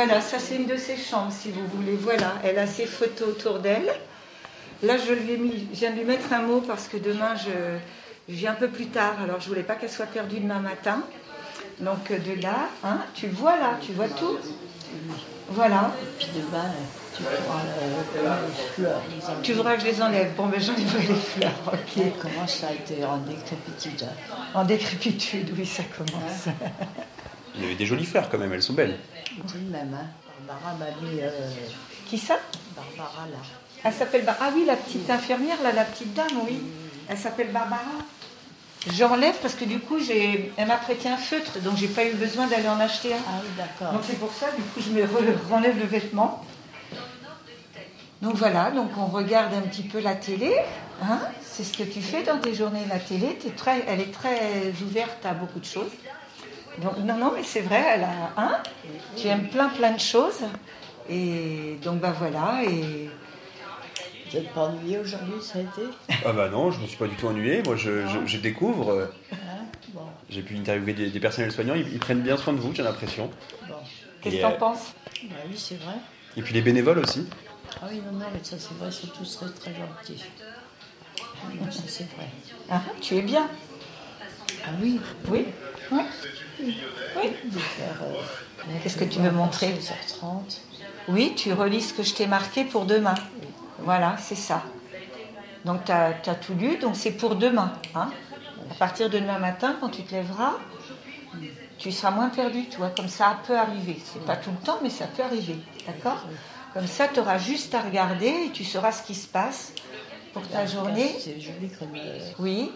Voilà, 0.05 0.21
ça 0.21 0.37
c'est 0.39 0.55
une 0.55 0.67
de 0.67 0.77
ses 0.77 0.97
chambres 0.97 1.31
si 1.31 1.51
vous 1.51 1.65
voulez. 1.73 1.95
Voilà, 1.95 2.33
elle 2.43 2.59
a 2.59 2.67
ses 2.67 2.85
photos 2.85 3.29
autour 3.29 3.59
d'elle. 3.59 3.91
Là 4.83 4.97
je 4.97 5.13
lui 5.13 5.33
ai 5.33 5.37
mis, 5.37 5.67
je 5.73 5.79
viens 5.79 5.91
de 5.91 5.95
lui 5.95 6.05
mettre 6.05 6.31
un 6.31 6.41
mot 6.41 6.61
parce 6.61 6.87
que 6.87 6.97
demain 6.97 7.33
je, 7.35 7.49
viens 8.31 8.51
un 8.51 8.55
peu 8.55 8.67
plus 8.67 8.87
tard, 8.87 9.15
alors 9.23 9.39
je 9.39 9.47
voulais 9.47 9.63
pas 9.63 9.75
qu'elle 9.75 9.89
soit 9.89 10.05
perdue 10.05 10.39
demain 10.39 10.59
matin. 10.59 11.01
Donc 11.79 12.09
de 12.09 12.41
là, 12.41 12.69
hein, 12.83 12.99
tu 13.15 13.27
vois 13.27 13.57
là, 13.57 13.77
tu 13.81 13.93
vois 13.93 14.07
tout. 14.07 14.37
Voilà. 15.49 15.91
Et 16.01 16.23
puis 16.23 16.29
demain, 16.35 16.71
Tu 17.17 17.23
pourras 17.23 17.61
les 18.47 18.73
fleurs. 18.73 19.01
Tu 19.41 19.53
voudras 19.53 19.75
que 19.75 19.81
je 19.81 19.87
les 19.87 20.01
enlève 20.01 20.35
Bon, 20.35 20.47
ben 20.47 20.59
j'enlèverai 20.59 21.07
les 21.07 21.15
fleurs, 21.15 21.51
ok. 21.67 21.97
Elle 21.97 22.11
commence 22.13 22.63
à 22.63 22.73
être 22.73 23.09
en 23.09 23.17
décrépitude. 23.17 24.07
En 24.53 24.63
décrépitude, 24.63 25.51
oui, 25.57 25.65
ça 25.65 25.83
commence. 25.97 26.55
Il 27.57 27.63
y 27.63 27.65
avait 27.67 27.75
des 27.75 27.85
jolies 27.85 28.05
fleurs 28.05 28.29
quand 28.29 28.37
même, 28.37 28.53
elles 28.53 28.61
sont 28.63 28.73
belles. 28.73 28.97
Tout 29.47 29.57
de 29.57 29.71
même, 29.71 29.93
hein. 29.93 30.07
Barbara 30.47 30.73
m'a 30.77 30.85
dit. 31.07 31.19
euh, 31.21 31.29
Qui 32.07 32.17
ça? 32.17 32.37
Barbara, 32.75 33.25
là. 33.31 33.37
Elle 33.83 33.93
s'appelle 33.93 34.25
Bar- 34.25 34.37
Ah 34.41 34.49
oui, 34.55 34.63
la 34.65 34.75
petite 34.75 35.09
infirmière, 35.09 35.57
là, 35.63 35.71
la 35.71 35.85
petite 35.85 36.13
dame, 36.13 36.27
oui. 36.47 36.59
Elle 37.07 37.17
s'appelle 37.17 37.51
Barbara. 37.51 37.81
J'enlève 38.93 39.35
parce 39.41 39.55
que 39.55 39.65
du 39.65 39.79
coup, 39.79 39.99
j'ai... 39.99 40.51
elle 40.57 40.67
m'a 40.67 40.77
prêté 40.77 41.09
un 41.09 41.17
feutre, 41.17 41.59
donc 41.61 41.75
j'ai 41.77 41.87
pas 41.87 42.05
eu 42.05 42.13
besoin 42.13 42.45
d'aller 42.47 42.67
en 42.67 42.79
acheter 42.79 43.13
un. 43.13 43.17
Ah 43.27 43.31
oui, 43.41 43.49
d'accord. 43.57 43.93
Donc 43.93 44.03
c'est 44.07 44.19
pour 44.19 44.31
ça, 44.31 44.47
du 44.55 44.61
coup, 44.61 44.79
je 44.79 44.89
me 44.91 45.01
re- 45.03 45.49
renlève 45.49 45.77
le 45.79 45.85
vêtement. 45.85 46.43
Donc 48.21 48.35
voilà, 48.35 48.71
donc 48.71 48.91
on 48.97 49.05
regarde 49.07 49.53
un 49.53 49.61
petit 49.61 49.83
peu 49.83 49.99
la 49.99 50.15
télé. 50.15 50.55
Hein 51.03 51.19
c'est 51.41 51.63
ce 51.63 51.75
que 51.77 51.83
tu 51.83 52.01
fais 52.01 52.23
dans 52.23 52.37
tes 52.37 52.53
journées, 52.53 52.85
la 52.89 52.99
télé. 52.99 53.37
T'es 53.41 53.49
très, 53.51 53.83
elle 53.87 54.01
est 54.01 54.11
très 54.13 54.71
ouverte 54.83 55.25
à 55.25 55.33
beaucoup 55.33 55.59
de 55.59 55.65
choses. 55.65 55.91
Donc, 56.81 56.97
non, 56.99 57.17
non, 57.17 57.31
mais 57.35 57.43
c'est 57.43 57.61
vrai, 57.61 57.83
elle 57.95 58.03
a 58.03 58.31
hein, 58.37 58.57
Tu 59.15 59.27
aimes 59.27 59.47
plein, 59.47 59.69
plein 59.69 59.91
de 59.91 59.99
choses. 59.99 60.41
Et 61.09 61.77
donc, 61.83 61.99
bah 61.99 62.13
voilà. 62.17 62.63
Et 62.63 63.09
Vous 64.31 64.37
n'êtes 64.37 64.49
pas 64.53 64.61
ennuyé 64.67 64.97
aujourd'hui, 64.99 65.41
ça 65.41 65.59
a 65.59 65.61
été? 65.61 65.83
Ah 66.25 66.33
bah 66.33 66.49
non, 66.49 66.71
je 66.71 66.79
me 66.81 66.87
suis 66.87 66.97
pas 66.97 67.07
du 67.07 67.15
tout 67.15 67.27
ennuyé. 67.27 67.61
Moi, 67.63 67.75
je, 67.75 68.05
je- 68.07 68.25
je 68.25 68.37
découvre. 68.37 68.91
euh, 68.91 69.05
Hein 69.31 69.37
Bon, 69.93 70.01
J'ai 70.29 70.41
pu 70.41 70.57
interviewer 70.57 70.93
des, 70.93 71.09
des 71.09 71.19
personnels 71.19 71.51
soignants. 71.51 71.75
Ils, 71.75 71.87
ils 71.93 71.99
prennent 71.99 72.21
bien 72.21 72.35
soin 72.35 72.51
de 72.53 72.59
vous, 72.59 72.73
j'ai 72.75 72.83
l'impression. 72.83 73.29
bon. 73.69 73.75
qu'est-ce 74.21 74.35
que 74.37 74.41
t'en 74.41 74.51
euh, 74.51 74.57
penses? 74.57 74.93
Bah 75.23 75.35
oui, 75.47 75.55
c'est 75.57 75.75
vrai. 75.75 75.95
Et 76.35 76.41
puis 76.41 76.53
les 76.53 76.61
bénévoles 76.61 76.99
aussi. 76.99 77.27
Ah 77.81 77.85
oui, 77.89 78.01
non, 78.05 78.17
non, 78.19 78.25
mais 78.33 78.39
ça, 78.43 78.57
c'est 78.59 78.77
vrai, 78.77 78.89
c'est 78.91 79.07
tous 79.13 79.37
très, 79.37 79.47
très 79.47 79.71
gentils. 79.73 80.25
Ah 81.19 81.47
non, 81.63 81.71
ça, 81.71 81.83
c'est 81.87 82.07
vrai. 82.15 82.27
Hein, 82.71 82.81
Tu 82.99 83.15
es 83.15 83.21
bien 83.21 83.47
Ah 84.65 84.69
oui, 84.81 84.99
Oui 85.29 85.45
Oui 85.91 86.01
euh, 87.21 88.73
Qu'est-ce 88.81 88.97
que 88.97 89.03
tu 89.05 89.19
veux 89.19 89.31
montrer 89.31 89.73
16h30. 89.73 90.59
Oui, 91.07 91.33
tu 91.35 91.53
relis 91.53 91.81
ce 91.81 91.93
que 91.93 92.03
je 92.03 92.13
t'ai 92.13 92.27
marqué 92.27 92.63
pour 92.63 92.85
demain. 92.85 93.15
Voilà, 93.79 94.15
c'est 94.19 94.35
ça. 94.35 94.63
Donc 95.65 95.85
tu 95.85 95.91
as, 95.91 96.13
tout 96.35 96.53
lu, 96.55 96.77
donc 96.77 96.95
c'est 96.95 97.11
pour 97.11 97.35
demain. 97.35 97.73
hein. 97.95 98.09
À 98.71 98.73
partir 98.75 99.09
de 99.09 99.19
demain 99.19 99.37
matin, 99.39 99.75
quand 99.79 99.89
tu 99.89 100.01
te 100.03 100.13
lèveras, 100.15 100.53
tu 101.77 101.91
seras 101.91 102.11
moins 102.11 102.29
perdu, 102.29 102.65
tu 102.69 102.77
vois, 102.77 102.89
comme 102.89 103.07
ça 103.09 103.37
peut 103.45 103.57
arriver. 103.57 103.97
C'est 104.11 104.23
pas 104.25 104.35
tout 104.37 104.49
le 104.51 104.65
temps, 104.65 104.79
mais 104.81 104.89
ça 104.89 105.05
peut 105.05 105.23
arriver. 105.23 105.57
D'accord? 105.85 106.25
Comme 106.73 106.87
ça, 106.87 107.07
tu 107.07 107.19
auras 107.19 107.37
juste 107.37 107.73
à 107.75 107.81
regarder 107.81 108.33
et 108.47 108.49
tu 108.51 108.63
sauras 108.63 108.91
ce 108.91 109.03
qui 109.03 109.15
se 109.15 109.27
passe 109.27 109.73
pour 110.33 110.47
ta 110.47 110.65
journée. 110.65 111.15
C'est 111.19 111.39
joli 111.39 111.69
comme. 111.79 111.95
euh, 111.95 112.19
Oui. 112.39 112.71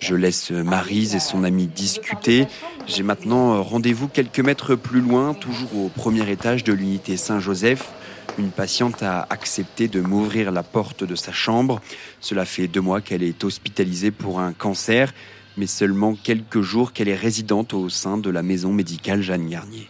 Je 0.00 0.14
laisse 0.14 0.50
Marise 0.50 1.14
et 1.14 1.20
son 1.20 1.44
ami 1.44 1.66
discuter. 1.66 2.46
J'ai 2.86 3.02
maintenant 3.02 3.62
rendez-vous 3.62 4.08
quelques 4.08 4.40
mètres 4.40 4.74
plus 4.74 5.00
loin, 5.00 5.34
toujours 5.34 5.74
au 5.76 5.88
premier 5.88 6.30
étage 6.30 6.64
de 6.64 6.72
l'unité 6.72 7.16
Saint-Joseph. 7.16 7.90
Une 8.38 8.50
patiente 8.50 9.02
a 9.02 9.26
accepté 9.30 9.88
de 9.88 10.00
m'ouvrir 10.00 10.52
la 10.52 10.62
porte 10.62 11.04
de 11.04 11.14
sa 11.14 11.32
chambre. 11.32 11.80
Cela 12.20 12.44
fait 12.44 12.68
deux 12.68 12.82
mois 12.82 13.00
qu'elle 13.00 13.22
est 13.22 13.42
hospitalisée 13.44 14.10
pour 14.10 14.40
un 14.40 14.52
cancer, 14.52 15.14
mais 15.56 15.66
seulement 15.66 16.14
quelques 16.14 16.60
jours 16.60 16.92
qu'elle 16.92 17.08
est 17.08 17.16
résidente 17.16 17.72
au 17.72 17.88
sein 17.88 18.18
de 18.18 18.28
la 18.28 18.42
maison 18.42 18.72
médicale 18.72 19.22
Jeanne 19.22 19.48
Garnier. 19.48 19.88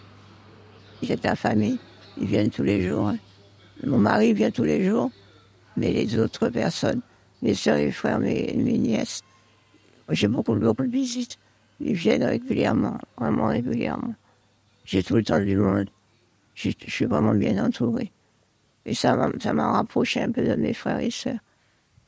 Ta 1.20 1.34
famille, 1.34 1.78
ils 2.20 2.26
viennent 2.26 2.50
tous 2.50 2.62
les 2.62 2.86
jours. 2.88 3.08
hein. 3.08 3.18
Mon 3.84 3.98
mari 3.98 4.32
vient 4.32 4.50
tous 4.50 4.64
les 4.64 4.84
jours, 4.86 5.10
mais 5.76 5.92
les 5.92 6.18
autres 6.18 6.48
personnes, 6.48 7.00
mes 7.42 7.54
soeurs, 7.54 7.76
mes 7.76 7.90
frères, 7.92 8.18
mes 8.18 8.52
nièces, 8.54 9.22
j'ai 10.10 10.28
beaucoup, 10.28 10.54
de 10.54 10.82
visites. 10.90 11.38
Ils 11.80 11.94
viennent 11.94 12.24
régulièrement, 12.24 12.98
vraiment 13.18 13.48
régulièrement. 13.48 14.14
J'ai 14.84 15.02
tout 15.02 15.16
le 15.16 15.24
temps 15.24 15.40
du 15.40 15.56
monde. 15.56 15.90
Je 16.54 16.70
suis 16.86 17.04
vraiment 17.04 17.34
bien 17.34 17.64
entourée. 17.64 18.12
Et 18.84 18.94
ça 18.94 19.16
m'a 19.16 19.30
ça 19.40 19.52
m'a 19.52 19.72
rapproché 19.72 20.22
un 20.22 20.30
peu 20.30 20.42
de 20.42 20.54
mes 20.54 20.72
frères 20.72 21.00
et 21.00 21.10
sœurs. 21.10 21.40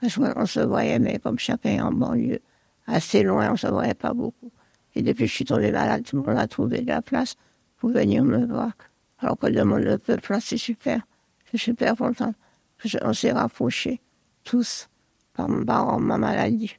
Parce 0.00 0.14
qu'on 0.14 0.47
se 0.47 0.61
voyait, 0.61 0.99
mais 1.00 1.19
comme 1.19 1.38
chacun 1.38 1.85
en 1.87 1.93
banlieue, 1.93 2.40
assez 2.87 3.23
loin, 3.25 3.49
on 3.49 3.52
ne 3.52 3.57
se 3.57 3.67
voyait 3.67 3.95
pas 3.95 4.14
beaucoup. 4.14 4.50
Et 4.95 5.02
depuis 5.02 5.25
que 5.25 5.31
je 5.31 5.35
suis 5.35 5.45
tombée 5.45 5.73
malade, 5.73 6.05
tout 6.05 6.17
le 6.17 6.23
monde 6.23 6.38
a 6.38 6.47
trouvé 6.47 6.81
de 6.83 6.87
la 6.87 7.02
place 7.02 7.35
pour 7.78 7.90
venir 7.90 8.23
me 8.25 8.47
voir. 8.47 8.71
Alors 9.19 9.37
que 9.37 9.49
le 9.49 9.64
monde 9.64 9.83
le 9.83 9.99
peuple, 9.99 10.38
c'est 10.40 10.57
super. 10.57 11.00
Je 11.47 11.59
suis 11.59 11.73
super 11.73 11.97
contente. 11.97 12.37
Je- 12.85 12.99
On 13.02 13.12
s'est 13.12 13.33
rapprochés, 13.33 14.00
tous, 14.45 14.88
par, 15.35 15.49
par 15.67 15.99
ma 15.99 16.17
maladie. 16.17 16.76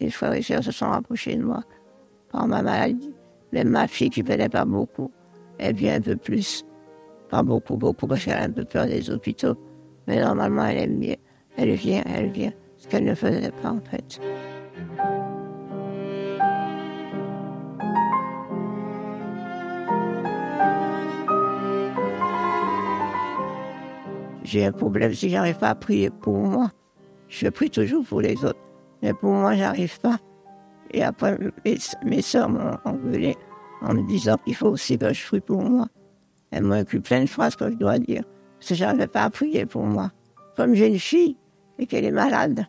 Les 0.00 0.10
frères 0.10 0.34
et 0.34 0.42
sœurs 0.42 0.64
se 0.64 0.72
sont 0.72 0.90
rapprochés 0.90 1.36
de 1.36 1.42
moi 1.42 1.62
par 2.30 2.46
ma 2.46 2.62
maladie. 2.62 3.14
Même 3.52 3.68
ma 3.68 3.86
fille, 3.86 4.10
qui 4.10 4.22
venait 4.22 4.48
pas 4.48 4.64
beaucoup, 4.64 5.10
elle 5.58 5.76
vient 5.76 5.96
un 5.96 6.00
peu 6.00 6.16
plus. 6.16 6.64
Pas 7.28 7.42
beaucoup, 7.42 7.76
beaucoup, 7.76 8.06
parce 8.06 8.24
qu'elle 8.24 8.38
a 8.38 8.42
un 8.42 8.50
peu 8.50 8.64
peur 8.64 8.86
des 8.86 9.10
hôpitaux. 9.10 9.56
Mais 10.06 10.20
normalement, 10.20 10.64
elle 10.64 10.78
aime 10.78 10.98
bien. 10.98 11.16
Elle 11.56 11.74
vient, 11.74 12.02
elle 12.06 12.30
vient. 12.30 12.52
Ce 12.76 12.88
qu'elle 12.88 13.04
ne 13.04 13.14
faisait 13.14 13.52
pas, 13.62 13.70
en 13.70 13.80
fait. 13.80 14.20
J'ai 24.42 24.66
un 24.66 24.72
problème, 24.72 25.12
si 25.14 25.30
j'arrive 25.30 25.58
pas 25.58 25.70
à 25.70 25.74
prier 25.74 26.10
pour 26.10 26.36
moi, 26.36 26.70
je 27.28 27.48
prie 27.48 27.70
toujours 27.70 28.04
pour 28.04 28.20
les 28.20 28.44
autres. 28.44 28.58
Mais 29.04 29.12
pour 29.12 29.32
moi, 29.34 29.54
j'arrive 29.54 30.00
pas. 30.00 30.16
Et 30.90 31.02
après, 31.02 31.38
mes, 31.66 31.76
mes 32.06 32.22
soeurs 32.22 32.48
m'ont 32.48 32.78
engueulé 32.86 33.36
en 33.82 33.92
me 33.92 34.02
disant 34.08 34.38
qu'il 34.38 34.54
faut 34.54 34.68
aussi 34.68 34.96
que 34.96 35.12
je 35.12 35.26
prie 35.26 35.40
pour 35.42 35.60
moi. 35.62 35.86
Elles 36.50 36.62
m'ont 36.62 36.76
écrit 36.80 37.00
plein 37.00 37.20
de 37.20 37.26
phrases 37.28 37.54
que 37.54 37.70
je 37.70 37.74
dois 37.76 37.98
dire. 37.98 38.22
Parce 38.58 38.70
que 38.70 38.74
j'arrivais 38.76 39.06
pas 39.06 39.24
à 39.24 39.28
prier 39.30 39.66
pour 39.66 39.84
moi. 39.84 40.10
Comme 40.56 40.72
j'ai 40.74 40.88
une 40.88 40.98
fille 40.98 41.36
et 41.78 41.86
qu'elle 41.86 42.06
est 42.06 42.10
malade. 42.12 42.64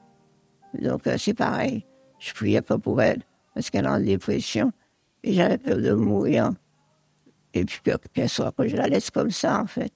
Donc 0.73 1.07
euh, 1.07 1.15
c'est 1.17 1.33
pareil. 1.33 1.85
Je 2.19 2.33
priais 2.33 2.61
pas 2.61 2.77
pour 2.77 3.01
elle 3.01 3.21
parce 3.53 3.69
qu'elle 3.69 3.85
est 3.85 3.89
en 3.89 4.01
dépression. 4.01 4.73
Et 5.23 5.31
j'avais 5.31 5.57
peur 5.57 5.77
de 5.77 5.93
mourir. 5.93 6.49
Et 7.53 7.63
puis 7.63 7.79
que- 7.81 7.95
qu'elle 8.13 8.27
soit, 8.27 8.51
que 8.51 8.67
je 8.67 8.75
la 8.75 8.87
laisse 8.87 9.09
comme 9.09 9.31
ça, 9.31 9.61
en 9.61 9.67
fait. 9.67 9.93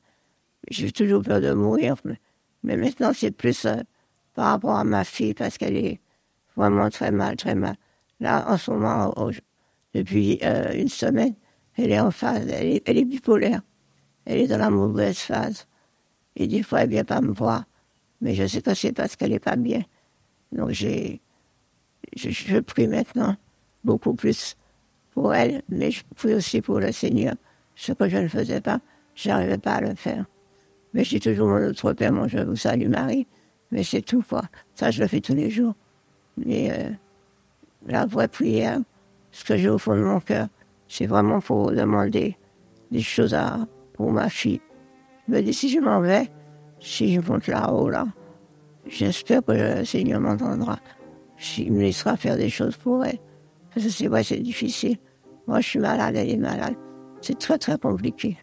J'ai 0.69 0.89
toujours 0.93 1.22
peur 1.22 1.41
de 1.41 1.51
mourir. 1.51 1.96
mais- 2.05 2.17
Mais 2.63 2.77
maintenant, 2.77 3.12
c'est 3.13 3.31
plus 3.31 3.65
euh, 3.65 3.75
par 4.36 4.51
rapport 4.51 4.75
à 4.77 4.86
ma 4.86 5.03
fille, 5.03 5.34
parce 5.34 5.58
qu'elle 5.58 5.75
est 5.75 6.00
vraiment 6.59 6.89
très 6.89 7.11
mal, 7.11 7.35
très 7.35 7.55
mal. 7.55 7.75
Là, 8.19 8.45
en 8.51 8.57
ce 8.57 8.71
moment, 8.71 9.13
au- 9.17 9.31
depuis 9.93 10.39
euh, 10.43 10.73
une 10.73 10.89
semaine, 10.89 11.33
elle 11.77 11.91
est 11.91 11.99
en 11.99 12.11
phase, 12.11 12.47
elle 12.49 12.97
est, 12.97 13.05
bipolaire. 13.05 13.61
Elle 14.25 14.39
est 14.41 14.47
dans 14.47 14.57
la 14.57 14.69
mauvaise 14.69 15.17
phase. 15.17 15.67
Et 16.35 16.47
des 16.47 16.61
fois, 16.61 16.81
elle 16.81 16.89
vient 16.89 17.05
pas 17.05 17.21
me 17.21 17.31
voir. 17.31 17.63
Mais 18.21 18.35
je 18.35 18.45
sais 18.45 18.61
que 18.61 18.73
c'est 18.73 18.91
parce 18.91 19.15
qu'elle 19.15 19.31
n'est 19.31 19.39
pas 19.39 19.55
bien. 19.55 19.81
Donc, 20.51 20.71
j'ai, 20.71 21.21
je, 22.15 22.29
je 22.29 22.57
prie 22.59 22.87
maintenant 22.87 23.35
beaucoup 23.83 24.13
plus 24.13 24.57
pour 25.11 25.33
elle, 25.33 25.63
mais 25.69 25.89
je 25.91 26.03
prie 26.15 26.33
aussi 26.33 26.61
pour 26.61 26.79
le 26.79 26.91
Seigneur. 26.91 27.35
Ce 27.75 27.93
que 27.93 28.09
je 28.09 28.17
ne 28.17 28.27
faisais 28.27 28.59
pas, 28.59 28.81
je 29.15 29.29
n'arrivais 29.29 29.57
pas 29.57 29.75
à 29.75 29.81
le 29.81 29.95
faire. 29.95 30.25
Mais 30.93 31.03
j'ai 31.05 31.19
toujours 31.19 31.47
mon 31.47 31.65
autre 31.67 31.93
père, 31.93 32.11
mon 32.11 32.27
je 32.27 32.39
vous 32.39 32.57
salue 32.57 32.89
Marie. 32.89 33.25
Mais 33.71 33.83
c'est 33.83 34.01
tout, 34.01 34.23
quoi. 34.27 34.43
Ça, 34.75 34.91
je 34.91 35.01
le 35.01 35.07
fais 35.07 35.21
tous 35.21 35.35
les 35.35 35.49
jours. 35.49 35.75
Mais 36.46 36.72
euh, 36.72 36.89
la 37.88 38.05
vraie 38.05 38.27
prière, 38.27 38.79
ce 39.31 39.43
que 39.43 39.58
j'ai 39.58 39.69
au 39.69 39.77
fond 39.77 39.96
de 39.96 40.01
mon 40.01 40.19
cœur, 40.19 40.48
c'est 40.88 41.05
vraiment 41.05 41.39
pour 41.39 41.72
demander 41.72 42.38
des 42.91 43.01
choses 43.01 43.34
à, 43.34 43.60
pour 43.93 44.12
ma 44.12 44.29
fille. 44.29 44.62
Je 45.27 45.34
me 45.34 45.41
dis, 45.41 45.53
si 45.53 45.69
je 45.69 45.79
m'en 45.79 46.01
vais, 46.01 46.29
si 46.79 47.13
je 47.13 47.22
monte 47.22 47.48
là-haut, 47.48 47.89
là, 47.89 48.08
j'espère 48.88 49.43
que 49.43 49.51
le 49.51 49.86
Seigneur 49.86 50.19
m'entendra. 50.19 50.79
Il 51.58 51.72
me 51.74 51.81
laissera 51.81 52.17
faire 52.17 52.38
des 52.38 52.50
choses 52.50 52.75
pour 52.75 53.05
elle. 53.05 53.19
Parce 53.74 53.86
que 53.86 53.91
c'est 53.91 54.08
vrai, 54.08 54.24
c'est 54.24 54.39
difficile. 54.39 54.98
Moi, 55.48 55.62
je 55.62 55.67
suis 55.67 55.79
malade, 55.79 56.15
elle 56.15 56.29
est 56.29 56.38
malade. 56.38 56.75
C'est 57.22 57.38
très, 57.38 57.58
très 57.58 57.77
compliqué. 57.77 58.38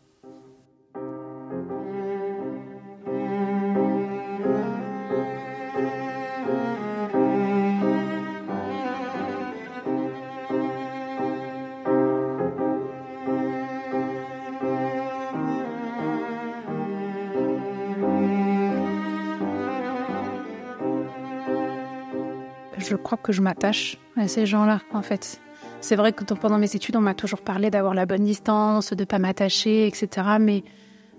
Je 22.78 22.94
crois 22.96 23.18
que 23.18 23.32
je 23.32 23.42
m'attache 23.42 23.98
à 24.16 24.28
ces 24.28 24.46
gens-là, 24.46 24.80
en 24.92 25.02
fait. 25.02 25.40
C'est 25.80 25.96
vrai 25.96 26.12
que 26.12 26.24
pendant 26.34 26.58
mes 26.58 26.74
études, 26.74 26.96
on 26.96 27.00
m'a 27.00 27.14
toujours 27.14 27.40
parlé 27.40 27.70
d'avoir 27.70 27.94
la 27.94 28.06
bonne 28.06 28.24
distance, 28.24 28.92
de 28.92 29.04
pas 29.04 29.18
m'attacher, 29.18 29.86
etc. 29.86 30.36
Mais 30.40 30.64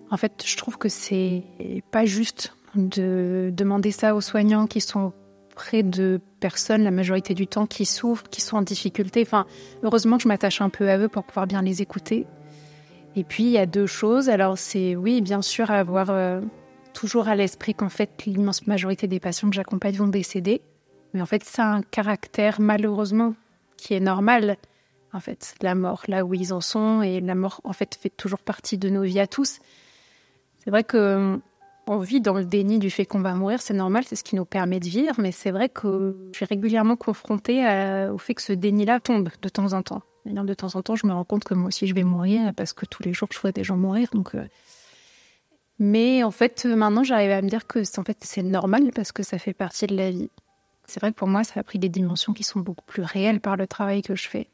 En 0.10 0.18
fait, 0.18 0.44
je 0.46 0.56
trouve 0.56 0.78
que 0.78 0.88
c'est 0.90 1.44
pas 1.92 2.06
juste 2.06 2.54
de 2.76 3.52
demander 3.54 3.92
ça 3.92 4.16
aux 4.16 4.22
soignants 4.22 4.68
qui 4.68 4.80
sont 4.80 5.12
près 5.56 5.84
de 5.84 6.22
personnes 6.40 6.84
la 6.84 6.92
majorité 6.92 7.34
du 7.34 7.48
temps 7.48 7.66
qui 7.66 7.86
souffrent, 7.86 8.30
qui 8.30 8.42
sont 8.42 8.58
en 8.58 8.62
difficulté. 8.62 9.24
Enfin, 9.24 9.46
heureusement 9.84 10.18
que 10.18 10.24
je 10.24 10.28
m'attache 10.28 10.62
un 10.62 10.70
peu 10.70 10.90
à 10.90 10.98
eux 10.98 11.10
pour 11.10 11.24
pouvoir 11.24 11.48
bien 11.48 11.62
les 11.62 11.82
écouter. 11.82 12.26
Et 13.16 13.24
puis 13.24 13.44
il 13.44 13.50
y 13.50 13.58
a 13.58 13.66
deux 13.66 13.88
choses. 13.88 14.30
Alors 14.30 14.58
c'est 14.58 14.96
oui, 14.96 15.22
bien 15.22 15.42
sûr, 15.42 15.72
avoir 15.72 16.10
euh, 16.12 16.40
toujours 16.94 17.28
à 17.28 17.36
l'esprit 17.36 17.74
qu'en 17.74 17.90
fait 17.90 18.26
l'immense 18.26 18.68
majorité 18.68 19.08
des 19.08 19.20
patients 19.20 19.50
que 19.50 19.56
j'accompagne 19.56 19.96
vont 19.96 20.08
décéder. 20.08 20.62
Mais 21.14 21.22
en 21.22 21.26
fait, 21.26 21.44
c'est 21.44 21.62
un 21.62 21.82
caractère 21.82 22.60
malheureusement 22.60 23.34
qui 23.78 23.94
est 23.94 24.00
normal. 24.00 24.58
En 25.14 25.20
fait, 25.20 25.56
la 25.62 25.76
mort, 25.76 26.04
là 26.08 26.26
où 26.26 26.34
ils 26.34 26.54
en 26.54 26.62
sont, 26.62 27.02
et 27.02 27.22
la 27.22 27.36
mort 27.36 27.62
en 27.64 27.74
fait 27.74 27.96
fait 27.96 28.10
toujours 28.10 28.40
partie 28.40 28.78
de 28.78 28.90
nos 28.90 29.04
vies 29.04 29.20
à 29.20 29.28
tous. 29.28 29.60
C'est 30.60 30.70
vrai 30.70 30.84
que 30.84 31.40
on 31.88 31.98
vit 32.00 32.20
dans 32.20 32.34
le 32.34 32.44
déni 32.44 32.80
du 32.80 32.90
fait 32.90 33.06
qu'on 33.06 33.22
va 33.22 33.34
mourir, 33.34 33.62
c'est 33.62 33.74
normal, 33.74 34.04
c'est 34.06 34.18
ce 34.18 34.24
qui 34.24 34.36
nous 34.36 34.46
permet 34.46 34.80
de 34.80 34.88
vivre, 34.88 35.16
mais 35.20 35.32
c'est 35.32 35.52
vrai 35.52 35.70
que 35.70 36.18
je 36.34 36.38
suis 36.38 36.46
régulièrement 36.46 36.98
confrontée 36.98 37.62
au 38.12 38.18
fait 38.18 38.34
que 38.34 38.42
ce 38.42 38.52
déni-là 38.54 39.00
tombe 39.00 39.30
de 39.42 39.50
temps 39.50 39.72
en 39.74 39.82
temps. 39.82 40.02
De 40.26 40.54
temps 40.54 40.76
en 40.76 40.82
temps, 40.82 40.96
je 40.96 41.08
me 41.08 41.14
rends 41.14 41.24
compte 41.24 41.46
que 41.46 41.54
moi 41.54 41.70
aussi 41.70 41.88
je 41.88 41.96
vais 41.96 42.04
mourir 42.04 42.54
parce 42.56 42.74
que 42.74 42.86
tous 42.86 43.02
les 43.04 43.14
jours 43.14 43.30
je 43.32 43.40
vois 43.40 43.54
des 43.54 43.64
gens 43.64 43.78
mourir. 43.78 44.10
Donc, 44.12 44.36
euh. 44.36 44.46
Mais 45.80 46.24
en 46.24 46.32
fait, 46.32 46.66
maintenant 46.66 47.04
j'arrive 47.04 47.32
à 47.32 47.42
me 47.42 47.48
dire 47.48 47.66
que 47.66 47.80
en 47.98 48.04
fait, 48.04 48.18
c'est 48.22 48.44
normal 48.44 48.92
parce 48.94 49.14
que 49.14 49.24
ça 49.24 49.38
fait 49.38 49.54
partie 49.54 49.88
de 49.88 49.96
la 49.96 50.12
vie. 50.12 50.30
C'est 50.88 51.00
vrai 51.00 51.12
que 51.12 51.18
pour 51.18 51.28
moi, 51.28 51.44
ça 51.44 51.60
a 51.60 51.64
pris 51.64 51.80
des 51.80 51.90
dimensions 51.90 52.34
qui 52.34 52.44
sont 52.44 52.60
beaucoup 52.60 52.86
plus 52.86 53.04
réelles 53.04 53.42
par 53.42 53.58
le 53.58 53.68
travail 53.68 54.02
que 54.02 54.16
je 54.16 54.28
fais. 54.28 54.50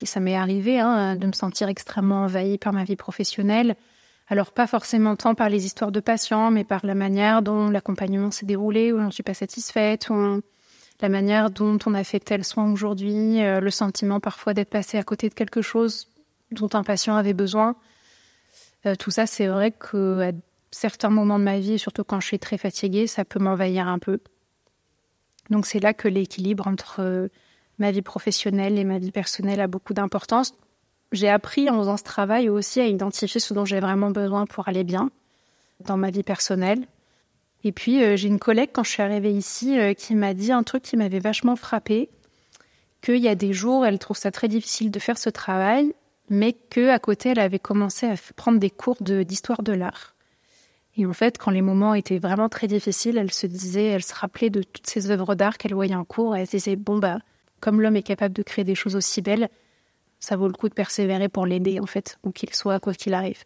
Et 0.00 0.06
ça 0.06 0.20
m'est 0.20 0.36
arrivé 0.36 0.80
hein, 0.80 1.16
de 1.16 1.26
me 1.26 1.32
sentir 1.32 1.68
extrêmement 1.68 2.22
envahie 2.22 2.58
par 2.58 2.72
ma 2.72 2.84
vie 2.84 2.96
professionnelle 2.96 3.76
alors 4.30 4.52
pas 4.52 4.66
forcément 4.66 5.16
tant 5.16 5.34
par 5.34 5.48
les 5.48 5.64
histoires 5.64 5.92
de 5.92 6.00
patients, 6.00 6.50
mais 6.50 6.64
par 6.64 6.84
la 6.84 6.94
manière 6.94 7.42
dont 7.42 7.70
l'accompagnement 7.70 8.30
s'est 8.30 8.46
déroulé, 8.46 8.92
où 8.92 9.00
j'en 9.00 9.10
suis 9.10 9.22
pas 9.22 9.34
satisfaite, 9.34 10.10
ou 10.10 10.42
la 11.00 11.08
manière 11.08 11.50
dont 11.50 11.78
on 11.86 11.94
a 11.94 12.04
fait 12.04 12.20
tel 12.20 12.44
soin 12.44 12.70
aujourd'hui, 12.70 13.42
euh, 13.42 13.60
le 13.60 13.70
sentiment 13.70 14.20
parfois 14.20 14.52
d'être 14.52 14.68
passé 14.68 14.98
à 14.98 15.02
côté 15.02 15.28
de 15.28 15.34
quelque 15.34 15.62
chose 15.62 16.08
dont 16.50 16.68
un 16.74 16.82
patient 16.82 17.16
avait 17.16 17.34
besoin. 17.34 17.76
Euh, 18.84 18.96
tout 18.96 19.10
ça, 19.10 19.26
c'est 19.26 19.46
vrai 19.46 19.70
que 19.70 20.30
à 20.30 20.32
certains 20.70 21.10
moments 21.10 21.38
de 21.38 21.44
ma 21.44 21.58
vie, 21.58 21.78
surtout 21.78 22.04
quand 22.04 22.20
je 22.20 22.26
suis 22.26 22.38
très 22.38 22.58
fatiguée, 22.58 23.06
ça 23.06 23.24
peut 23.24 23.38
m'envahir 23.38 23.88
un 23.88 23.98
peu. 23.98 24.18
Donc 25.50 25.66
c'est 25.66 25.80
là 25.80 25.94
que 25.94 26.08
l'équilibre 26.08 26.66
entre 26.66 27.00
euh, 27.00 27.28
ma 27.78 27.90
vie 27.90 28.02
professionnelle 28.02 28.78
et 28.78 28.84
ma 28.84 28.98
vie 28.98 29.12
personnelle 29.12 29.60
a 29.60 29.66
beaucoup 29.66 29.94
d'importance 29.94 30.54
j'ai 31.12 31.28
appris 31.28 31.70
en 31.70 31.78
faisant 31.78 31.96
ce 31.96 32.04
travail 32.04 32.48
aussi 32.48 32.80
à 32.80 32.86
identifier 32.86 33.40
ce 33.40 33.54
dont 33.54 33.64
j'ai 33.64 33.80
vraiment 33.80 34.10
besoin 34.10 34.46
pour 34.46 34.68
aller 34.68 34.84
bien 34.84 35.10
dans 35.80 35.96
ma 35.96 36.10
vie 36.10 36.22
personnelle. 36.22 36.86
Et 37.64 37.72
puis 37.72 38.02
euh, 38.02 38.16
j'ai 38.16 38.28
une 38.28 38.38
collègue 38.38 38.70
quand 38.72 38.84
je 38.84 38.90
suis 38.90 39.02
arrivée 39.02 39.32
ici 39.32 39.78
euh, 39.78 39.94
qui 39.94 40.14
m'a 40.14 40.34
dit 40.34 40.52
un 40.52 40.62
truc 40.62 40.82
qui 40.82 40.96
m'avait 40.96 41.18
vachement 41.18 41.56
frappé, 41.56 42.08
qu'il 43.02 43.16
y 43.16 43.28
a 43.28 43.34
des 43.34 43.52
jours 43.52 43.86
elle 43.86 43.98
trouve 43.98 44.16
ça 44.16 44.30
très 44.30 44.48
difficile 44.48 44.90
de 44.90 44.98
faire 44.98 45.18
ce 45.18 45.30
travail, 45.30 45.94
mais 46.28 46.52
que 46.52 46.90
à 46.90 46.98
côté 46.98 47.30
elle 47.30 47.40
avait 47.40 47.58
commencé 47.58 48.06
à 48.06 48.14
prendre 48.36 48.58
des 48.58 48.70
cours 48.70 48.96
d'histoire 49.00 49.62
de, 49.62 49.72
l'art. 49.72 50.14
Et 50.98 51.06
en 51.06 51.12
fait, 51.14 51.38
quand 51.38 51.50
les 51.50 51.62
moments 51.62 51.94
étaient 51.94 52.18
vraiment 52.18 52.50
très 52.50 52.66
difficiles, 52.66 53.16
elle 53.16 53.32
se 53.32 53.46
disait, 53.46 53.86
elle 53.86 54.02
se 54.02 54.14
rappelait 54.14 54.50
de 54.50 54.62
toutes 54.62 54.86
ces 54.86 55.10
œuvres 55.10 55.34
d'art 55.34 55.56
qu'elle 55.56 55.72
voyait 55.72 55.94
en 55.94 56.04
cours, 56.04 56.36
et 56.36 56.40
elle 56.40 56.46
se 56.46 56.56
disait 56.56 56.76
bon 56.76 56.98
bah 56.98 57.18
comme 57.60 57.80
l'homme 57.80 57.96
est 57.96 58.02
capable 58.02 58.34
de 58.34 58.42
créer 58.42 58.64
des 58.64 58.74
choses 58.74 58.96
aussi 58.96 59.22
belles, 59.22 59.48
ça 60.20 60.36
vaut 60.36 60.48
le 60.48 60.52
coup 60.52 60.68
de 60.68 60.74
persévérer 60.74 61.28
pour 61.28 61.46
l'aider, 61.46 61.80
en 61.80 61.86
fait, 61.86 62.18
où 62.24 62.30
qu'il 62.30 62.52
soit, 62.54 62.80
quoi 62.80 62.94
qu'il 62.94 63.14
arrive. 63.14 63.44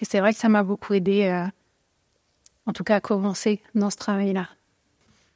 Et 0.00 0.04
c'est 0.04 0.20
vrai 0.20 0.32
que 0.32 0.38
ça 0.38 0.48
m'a 0.48 0.62
beaucoup 0.62 0.94
aidé, 0.94 1.24
euh, 1.24 1.46
en 2.66 2.72
tout 2.72 2.84
cas, 2.84 2.96
à 2.96 3.00
commencer 3.00 3.60
dans 3.74 3.90
ce 3.90 3.96
travail-là. 3.96 4.48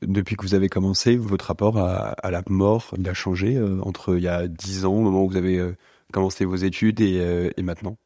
Depuis 0.02 0.37
que 0.37 0.43
vous 0.43 0.55
avez 0.55 0.69
commencé, 0.69 1.17
votre 1.17 1.47
rapport 1.47 1.76
à, 1.76 2.31
la 2.31 2.43
mort, 2.49 2.95
il 2.97 3.07
a 3.09 3.14
changé 3.14 3.57
euh, 3.57 3.81
entre 3.83 4.17
il 4.17 4.23
y 4.23 4.29
a 4.29 4.49
dix 4.49 4.87
ans, 4.87 4.95
au 4.95 5.00
moment 5.00 5.25
où 5.25 5.29
vous 5.29 5.37
avez 5.37 5.59
euh, 5.59 5.76
commencé 6.12 6.45
vos 6.45 6.56
études, 6.56 7.00
et, 7.00 7.52
maintenant? 7.63 7.97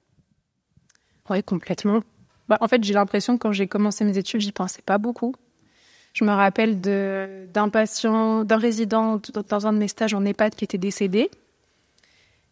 Oui, 1.30 1.42
complètement. 1.42 2.02
Bah, 2.48 2.58
en 2.60 2.68
fait, 2.68 2.82
j'ai 2.84 2.94
l'impression 2.94 3.36
que 3.36 3.42
quand 3.42 3.52
j'ai 3.52 3.66
commencé 3.66 4.04
mes 4.04 4.18
études, 4.18 4.40
j'y 4.40 4.52
pensais 4.52 4.82
pas 4.82 4.98
beaucoup. 4.98 5.34
Je 6.12 6.24
me 6.24 6.30
rappelle 6.30 6.80
d'un 6.80 7.68
patient, 7.70 8.44
d'un 8.44 8.56
résident 8.56 9.20
dans 9.48 9.66
un 9.66 9.72
de 9.72 9.78
mes 9.78 9.88
stages 9.88 10.14
en 10.14 10.24
EHPAD 10.24 10.54
qui 10.54 10.64
était 10.64 10.78
décédé. 10.78 11.30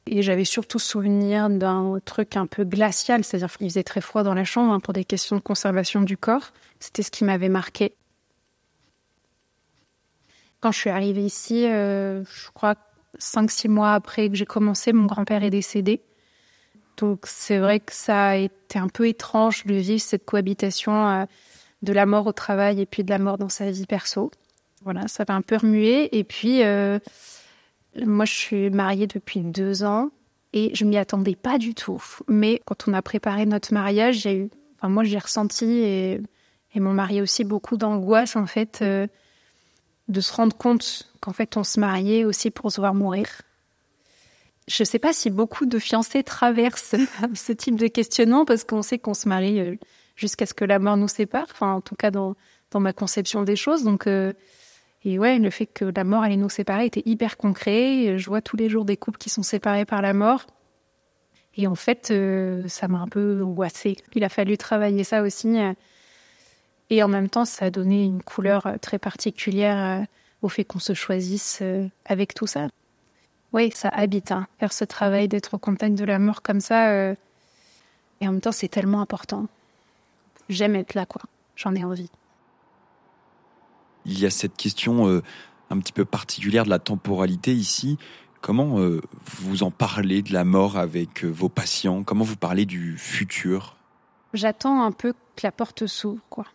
Et 0.07 0.22
j'avais 0.22 0.44
surtout 0.44 0.81
souvenir 0.81 1.48
d'un 1.48 2.00
truc 2.05 2.37
un 2.37 2.46
peu 2.46 2.64
glacial, 2.64 3.22
c'est-à-dire 3.22 3.57
qu'il 3.57 3.68
faisait 3.68 3.85
très 3.85 4.00
froid 4.00 4.24
dans 4.24 4.35
la 4.35 4.42
chambre 4.42 4.72
hein, 4.72 4.81
pour 4.81 4.92
des 4.92 5.05
questions 5.05 5.37
de 5.37 5.40
conservation 5.40 6.00
du 6.00 6.16
corps. 6.16 6.50
C'était 6.81 7.05
ce 7.05 7.12
qui 7.12 7.22
m'avait 7.22 7.48
marqué. 7.48 7.94
Quand 10.61 10.72
je 10.72 10.78
suis 10.78 10.90
arrivée 10.90 11.24
ici, 11.24 11.66
euh, 11.66 12.24
je 12.24 12.50
crois 12.52 12.74
cinq, 13.18 13.50
six 13.50 13.68
mois 13.68 13.94
après 13.94 14.28
que 14.28 14.35
j'ai 14.35 14.46
commencé, 14.46 14.92
mon 14.92 15.07
grand-père 15.07 15.44
est 15.44 15.50
décédé. 15.50 16.02
Donc 16.96 17.26
c'est 17.26 17.59
vrai 17.59 17.81
que 17.81 17.92
ça 17.92 18.28
a 18.28 18.37
été 18.37 18.78
un 18.78 18.88
peu 18.88 19.09
étrange 19.09 19.64
de 19.66 19.74
vivre 19.74 20.02
cette 20.02 20.24
cohabitation 20.24 21.09
euh, 21.09 21.24
de 21.83 21.92
la 21.92 22.07
mort 22.07 22.26
au 22.26 22.33
travail 22.33 22.81
et 22.81 22.87
puis 22.87 23.05
de 23.05 23.11
la 23.11 23.18
mort 23.18 23.38
dans 23.38 23.48
sa 23.48 23.70
vie 23.70 23.87
perso. 23.87 24.31
Voilà, 24.85 25.09
ça 25.09 25.24
va 25.24 25.35
un 25.35 25.42
peu 25.42 25.57
remuer. 25.57 26.16
Et 26.16 26.24
puis, 26.24 26.62
euh, 26.62 26.98
moi, 28.05 28.24
je 28.24 28.33
suis 28.33 28.70
mariée 28.70 29.07
depuis 29.07 29.40
deux 29.40 29.85
ans 29.85 30.11
et 30.52 30.74
je 30.74 30.85
m'y 30.85 30.96
attendais 30.96 31.37
pas 31.37 31.59
du 31.59 31.74
tout. 31.74 32.02
Mais 32.28 32.61
quand 32.64 32.88
on 32.88 32.92
a 32.92 33.02
préparé 33.02 33.46
notre 33.46 33.72
mariage, 33.72 34.20
j'ai 34.20 34.37
eu, 34.37 34.50
enfin, 34.76 34.88
moi, 34.88 35.05
j'ai 35.05 35.18
ressenti 35.18 35.64
et, 35.64 36.20
et 36.74 36.81
mon 36.81 36.92
mari 36.92 37.20
aussi 37.20 37.44
beaucoup 37.44 37.76
d'angoisse, 37.76 38.37
en 38.37 38.46
fait, 38.46 38.81
euh, 38.83 39.07
de 40.09 40.20
se 40.20 40.33
rendre 40.33 40.57
compte 40.57 41.09
qu'en 41.20 41.33
fait, 41.33 41.57
on 41.57 41.64
se 41.64 41.78
mariait 41.78 42.24
aussi 42.24 42.50
pour 42.50 42.72
se 42.72 42.81
voir 42.81 42.94
mourir. 42.94 43.26
Je 44.68 44.83
ne 44.83 44.87
sais 44.87 44.98
pas 44.98 45.12
si 45.12 45.31
beaucoup 45.31 45.66
de 45.66 45.79
fiancés 45.79 46.22
traversent 46.22 46.94
ce 47.35 47.53
type 47.53 47.77
de 47.77 47.88
questionnement 47.88 48.44
parce 48.44 48.64
qu'on 48.64 48.83
sait 48.83 48.98
qu'on 48.98 49.14
se 49.14 49.29
marie 49.29 49.61
euh, 49.61 49.77
jusqu'à 50.16 50.46
ce 50.46 50.55
que 50.55 50.64
la 50.64 50.79
mort 50.79 50.96
nous 50.96 51.09
sépare. 51.09 51.46
Enfin, 51.51 51.75
en 51.75 51.81
tout 51.81 51.96
cas, 51.96 52.11
dans, 52.11 52.37
ma 52.75 52.92
conception 52.92 53.42
des 53.42 53.57
choses. 53.57 53.85
Donc, 53.85 54.07
euh, 54.07 54.33
et 55.05 55.18
ouais, 55.18 55.38
le 55.38 55.51
fait 55.51 55.66
que 55.66 55.85
la 55.85 56.05
mort 56.05 56.22
allait 56.22 56.37
nous 56.37 56.48
séparer 56.48 56.87
était 56.87 57.03
hyper 57.05 57.37
concret. 57.37 58.16
Je 58.16 58.27
vois 58.27 58.40
tous 58.40 58.57
les 58.57 58.68
jours 58.68 58.85
des 58.85 58.96
couples 58.96 59.18
qui 59.18 59.31
sont 59.31 59.42
séparés 59.42 59.85
par 59.85 60.01
la 60.01 60.14
mort. 60.14 60.46
Et 61.57 61.66
en 61.66 61.75
fait, 61.75 62.11
euh, 62.11 62.66
ça 62.68 62.88
m'a 62.88 63.01
un 63.01 63.09
peu 63.09 63.42
angoissée. 63.42 63.96
Il 64.14 64.25
a 64.25 64.31
fallu 64.31 64.57
travailler 64.57 65.05
ça 65.05 65.22
aussi. 65.22 65.59
Euh, 65.59 65.75
et 66.88 67.03
en 67.03 67.09
même 67.09 67.29
temps, 67.29 67.44
ça 67.44 67.66
a 67.66 67.70
donné 67.70 68.05
une 68.05 68.22
couleur 68.22 68.75
très 68.81 68.98
particulière 68.98 70.05
au 70.42 70.48
fait 70.48 70.64
qu'on 70.64 70.79
se 70.79 70.92
choisisse 70.92 71.62
avec 72.05 72.35
tout 72.35 72.46
ça. 72.46 72.68
Oui, 73.53 73.71
ça 73.75 73.88
habite, 73.88 74.33
hein, 74.33 74.47
faire 74.59 74.73
ce 74.73 74.85
travail 74.85 75.29
d'être 75.29 75.55
au 75.55 75.59
contact 75.59 75.95
de 75.95 76.05
la 76.05 76.19
mort 76.19 76.43
comme 76.43 76.61
ça. 76.61 77.12
Et 77.12 77.17
en 78.23 78.33
même 78.33 78.41
temps, 78.41 78.53
c'est 78.53 78.69
tellement 78.69 79.01
important. 79.01 79.47
J'aime 80.49 80.75
être 80.77 80.95
là, 80.95 81.07
quoi. 81.07 81.23
J'en 81.57 81.75
ai 81.75 81.85
envie 81.85 82.11
il 84.05 84.19
y 84.19 84.27
a 84.27 84.31
cette 84.31 84.57
question 84.57 85.09
euh, 85.09 85.23
un 85.71 85.79
petit 85.79 85.93
peu 85.93 86.05
particulière 86.05 86.65
de 86.65 86.71
la 86.71 86.79
temporalité 86.79 87.53
ici. 87.55 87.99
Comment 88.41 88.81
euh, 88.81 89.01
vous 89.25 89.62
en 89.62 89.71
parlez 89.71 90.23
de 90.23 90.33
la 90.33 90.45
mort 90.45 90.77
avec 90.77 91.25
euh, 91.25 91.29
vos 91.29 91.49
patients? 91.49 92.03
Comment 92.03 92.25
vous 92.25 92.37
parlez 92.37 92.67
du 92.67 92.97
futur? 92.99 93.77
J'attends 94.35 94.83
un 94.83 94.93
peu 94.93 95.12
que 95.12 95.43
la 95.43 95.53
porte 95.53 95.87
s'ouvre, 95.87 96.23
quoi. 96.31 96.47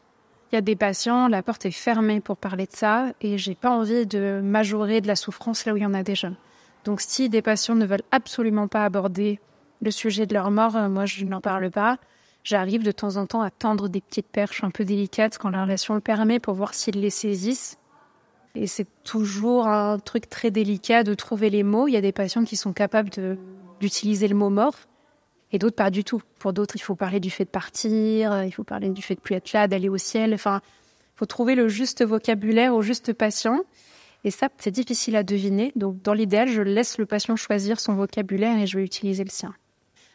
Il 0.52 0.56
y 0.56 0.58
a 0.58 0.62
des 0.62 0.76
patients, 0.76 1.28
la 1.28 1.44
porte 1.44 1.66
est 1.66 1.72
fermée 1.72 2.22
pour 2.22 2.38
parler 2.38 2.66
de 2.66 2.72
ça, 2.72 3.08
et 3.20 3.38
j'ai 3.38 3.54
pas 3.54 3.70
envie 3.70 4.06
de 4.06 4.40
majorer 4.42 5.02
de 5.02 5.08
la 5.08 5.18
souffrance 5.18 5.66
là 5.66 5.74
où 5.74 5.78
il 5.78 5.84
y 5.84 5.86
en 5.86 5.94
a 5.94 6.04
déjà. 6.04 6.32
Donc, 6.88 7.02
si 7.02 7.28
des 7.28 7.42
patients 7.42 7.76
ne 7.76 7.86
veulent 7.86 8.06
absolument 8.12 8.70
pas 8.70 8.86
aborder 8.86 9.42
le 9.82 9.92
sujet 9.92 10.26
de 10.26 10.34
leur 10.34 10.52
mort, 10.52 10.72
moi 10.88 11.06
je 11.06 11.26
n'en 11.26 11.42
parle 11.42 11.70
pas. 11.70 11.98
J'arrive 12.46 12.82
de 12.82 12.94
temps 12.94 13.18
en 13.18 13.26
temps 13.26 13.42
à 13.42 13.50
tendre 13.50 13.90
des 13.90 14.00
petites 14.00 14.30
perches 14.30 14.64
un 14.64 14.70
peu 14.70 14.86
délicates 14.86 15.38
quand 15.38 15.50
la 15.50 15.64
relation 15.64 15.96
le 15.96 16.00
permet 16.00 16.40
pour 16.40 16.54
voir 16.54 16.74
s'ils 16.74 17.02
les 17.02 17.10
saisissent. 17.10 17.78
Et 18.56 18.68
c'est 18.68 18.88
toujours 19.04 19.68
un 19.68 20.00
truc 20.00 20.30
très 20.30 20.50
délicat 20.50 21.04
de 21.04 21.14
trouver 21.14 21.50
les 21.50 21.64
mots. 21.64 21.90
Il 21.90 21.92
y 21.92 21.98
a 21.98 22.02
des 22.02 22.14
patients 22.14 22.46
qui 22.46 22.56
sont 22.56 22.72
capables 22.72 23.10
d'utiliser 23.82 24.30
le 24.30 24.36
mot 24.36 24.50
mort 24.50 24.76
et 25.52 25.60
d'autres 25.60 25.76
pas 25.76 25.92
du 25.92 26.06
tout. 26.06 26.22
Pour 26.40 26.54
d'autres, 26.54 26.78
il 26.78 26.82
faut 26.82 26.96
parler 26.96 27.20
du 27.20 27.30
fait 27.30 27.44
de 27.44 27.50
partir, 27.50 28.46
il 28.46 28.52
faut 28.54 28.64
parler 28.64 28.88
du 28.92 29.02
fait 29.02 29.16
de 29.16 29.20
plus 29.20 29.36
être 29.36 29.52
là, 29.52 29.68
d'aller 29.68 29.90
au 29.90 29.98
ciel. 29.98 30.34
Enfin, 30.34 30.62
faut 31.18 31.26
trouver 31.26 31.56
le 31.56 31.68
juste 31.68 32.06
vocabulaire 32.06 32.74
au 32.74 32.82
juste 32.82 33.12
patient. 33.12 33.60
Et 34.28 34.32
ça, 34.32 34.50
c'est 34.58 34.72
difficile 34.72 35.16
à 35.16 35.24
deviner. 35.24 35.72
Donc, 35.78 36.02
dans 36.02 36.12
l'idéal, 36.12 36.50
je 36.50 36.62
laisse 36.62 36.98
le 36.98 37.06
patient 37.06 37.38
choisir 37.38 37.80
son 37.80 37.96
vocabulaire 37.96 38.60
et 38.60 38.68
je 38.68 38.78
vais 38.78 38.84
utiliser 38.84 39.24
le 39.24 39.30
sien. 39.30 39.56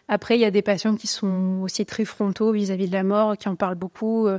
Après, 0.07 0.37
il 0.37 0.41
y 0.43 0.45
a 0.45 0.51
des 0.51 0.61
patients 0.61 0.97
qui 0.97 1.07
sont 1.07 1.61
aussi 1.63 1.87
très 1.87 2.05
frontaux 2.05 2.53
vis-à-vis 2.53 2.89
de 2.89 2.93
la 2.93 3.05
mort, 3.05 3.39
qui 3.39 3.49
en 3.49 3.57
parlent 3.57 3.75
beaucoup, 3.75 4.27
euh, 4.27 4.39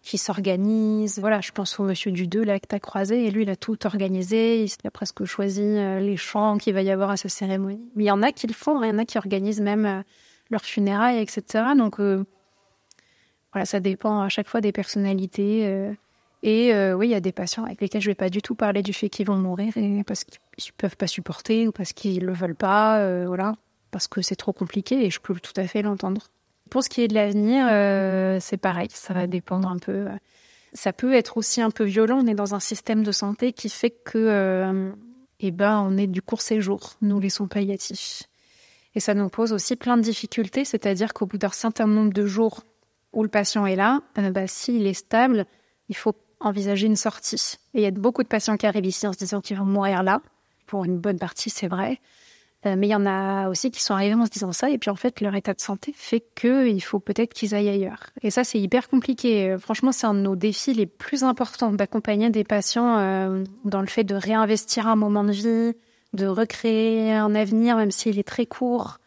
qui 0.00 0.16
s'organisent. 0.16 1.18
Voilà, 1.18 1.42
je 1.42 1.52
pense 1.52 1.78
au 1.78 1.82
monsieur 1.82 2.10
du 2.10 2.26
2 2.26 2.42
là 2.42 2.58
que 2.58 2.66
tu 2.66 2.74
as 2.74 2.80
croisé, 2.80 3.26
et 3.26 3.30
lui, 3.30 3.42
il 3.42 3.50
a 3.50 3.56
tout 3.56 3.86
organisé, 3.86 4.64
il 4.64 4.70
a 4.86 4.90
presque 4.90 5.26
choisi 5.26 5.60
euh, 5.60 6.00
les 6.00 6.16
chants 6.16 6.56
qu'il 6.56 6.72
va 6.72 6.80
y 6.80 6.90
avoir 6.90 7.10
à 7.10 7.18
sa 7.18 7.28
cérémonie. 7.28 7.84
Mais 7.94 8.04
il 8.04 8.06
y 8.06 8.10
en 8.10 8.22
a 8.22 8.32
qui 8.32 8.46
le 8.46 8.54
font, 8.54 8.82
il 8.82 8.88
y 8.88 8.90
en 8.90 8.98
a 8.98 9.04
qui 9.04 9.18
organisent 9.18 9.60
même 9.60 9.84
euh, 9.84 10.02
leurs 10.48 10.64
funérailles, 10.64 11.20
etc. 11.20 11.64
Donc 11.76 11.98
voilà, 11.98 13.66
ça 13.66 13.78
dépend 13.78 14.22
à 14.22 14.30
chaque 14.30 14.48
fois 14.48 14.62
des 14.62 14.72
personnalités. 14.72 15.94
Et 16.42 16.72
oui, 16.94 17.08
il 17.08 17.10
y 17.10 17.14
a 17.14 17.20
des 17.20 17.32
patients 17.32 17.64
avec 17.64 17.80
lesquels 17.80 18.00
je 18.00 18.10
vais 18.10 18.16
pas 18.16 18.28
du 18.28 18.42
tout 18.42 18.54
parler 18.54 18.82
du 18.82 18.92
fait 18.92 19.08
qu'ils 19.08 19.26
vont 19.26 19.36
mourir 19.36 19.72
parce 20.06 20.24
qu'ils 20.24 20.72
peuvent 20.72 20.96
pas 20.96 21.06
supporter 21.06 21.68
ou 21.68 21.72
parce 21.72 21.92
qu'ils 21.92 22.24
le 22.24 22.32
veulent 22.32 22.56
pas, 22.56 23.24
voilà, 23.26 23.54
parce 23.92 24.08
que 24.08 24.22
c'est 24.22 24.34
trop 24.34 24.52
compliqué 24.52 25.06
et 25.06 25.10
je 25.10 25.20
peux 25.20 25.34
tout 25.34 25.52
à 25.56 25.66
fait 25.68 25.82
l'entendre. 25.82 26.28
Pour 26.68 26.82
ce 26.82 26.88
qui 26.88 27.02
est 27.02 27.08
de 27.08 27.14
l'avenir, 27.14 27.66
c'est 28.40 28.56
pareil, 28.56 28.88
ça 28.90 29.14
va 29.14 29.28
dépendre 29.28 29.68
un 29.68 29.78
peu. 29.78 30.08
Ça 30.72 30.92
peut 30.92 31.14
être 31.14 31.36
aussi 31.36 31.60
un 31.60 31.70
peu 31.70 31.84
violent. 31.84 32.22
On 32.24 32.26
est 32.26 32.34
dans 32.34 32.56
un 32.56 32.60
système 32.60 33.04
de 33.04 33.12
santé 33.12 33.52
qui 33.52 33.68
fait 33.68 33.90
que 33.90 34.92
eh 35.44 35.50
ben, 35.50 35.80
on 35.80 35.96
est 35.96 36.06
du 36.06 36.22
court 36.22 36.40
séjour, 36.40 36.94
nous 37.02 37.18
les 37.20 37.28
soins 37.28 37.48
palliatifs. 37.48 38.22
Et 38.94 39.00
ça 39.00 39.14
nous 39.14 39.28
pose 39.28 39.52
aussi 39.52 39.76
plein 39.76 39.96
de 39.96 40.02
difficultés, 40.02 40.64
c'est-à-dire 40.64 41.12
qu'au 41.14 41.26
bout 41.26 41.38
d'un 41.38 41.48
certain 41.48 41.86
nombre 41.86 42.12
de 42.12 42.26
jours 42.26 42.62
où 43.12 43.22
le 43.22 43.28
patient 43.28 43.66
est 43.66 43.76
là, 43.76 44.02
euh, 44.18 44.30
bah, 44.30 44.46
s'il 44.46 44.86
est 44.86 44.94
stable, 44.94 45.46
il 45.88 45.96
faut 45.96 46.14
envisager 46.42 46.86
une 46.86 46.96
sortie. 46.96 47.56
Et 47.74 47.80
il 47.80 47.82
y 47.82 47.86
a 47.86 47.90
beaucoup 47.90 48.22
de 48.22 48.28
patients 48.28 48.56
qui 48.56 48.66
arrivent 48.66 48.86
ici 48.86 49.06
en 49.06 49.12
se 49.12 49.18
disant 49.18 49.40
qu'ils 49.40 49.56
vont 49.56 49.64
mourir 49.64 50.02
là. 50.02 50.20
Pour 50.66 50.84
une 50.84 50.98
bonne 50.98 51.18
partie, 51.18 51.50
c'est 51.50 51.68
vrai. 51.68 52.00
Euh, 52.64 52.76
mais 52.78 52.86
il 52.86 52.90
y 52.90 52.94
en 52.94 53.06
a 53.06 53.48
aussi 53.48 53.70
qui 53.70 53.82
sont 53.82 53.94
arrivés 53.94 54.14
en 54.14 54.24
se 54.24 54.30
disant 54.30 54.52
ça, 54.52 54.70
et 54.70 54.78
puis 54.78 54.90
en 54.90 54.94
fait, 54.94 55.20
leur 55.20 55.34
état 55.34 55.52
de 55.52 55.60
santé 55.60 55.92
fait 55.96 56.22
qu'il 56.36 56.82
faut 56.82 57.00
peut-être 57.00 57.34
qu'ils 57.34 57.54
aillent 57.54 57.68
ailleurs. 57.68 58.10
Et 58.22 58.30
ça, 58.30 58.44
c'est 58.44 58.60
hyper 58.60 58.88
compliqué. 58.88 59.50
Euh, 59.50 59.58
franchement, 59.58 59.90
c'est 59.90 60.06
un 60.06 60.14
de 60.14 60.20
nos 60.20 60.36
défis 60.36 60.72
les 60.72 60.86
plus 60.86 61.24
importants 61.24 61.72
d'accompagner 61.72 62.30
des 62.30 62.44
patients 62.44 62.98
euh, 62.98 63.44
dans 63.64 63.80
le 63.80 63.88
fait 63.88 64.04
de 64.04 64.14
réinvestir 64.14 64.86
un 64.86 64.96
moment 64.96 65.24
de 65.24 65.32
vie, 65.32 65.76
de 66.12 66.26
recréer 66.26 67.12
un 67.12 67.34
avenir, 67.34 67.76
même 67.76 67.90
s'il 67.90 68.18
est 68.18 68.26
très 68.26 68.46
court. 68.46 68.98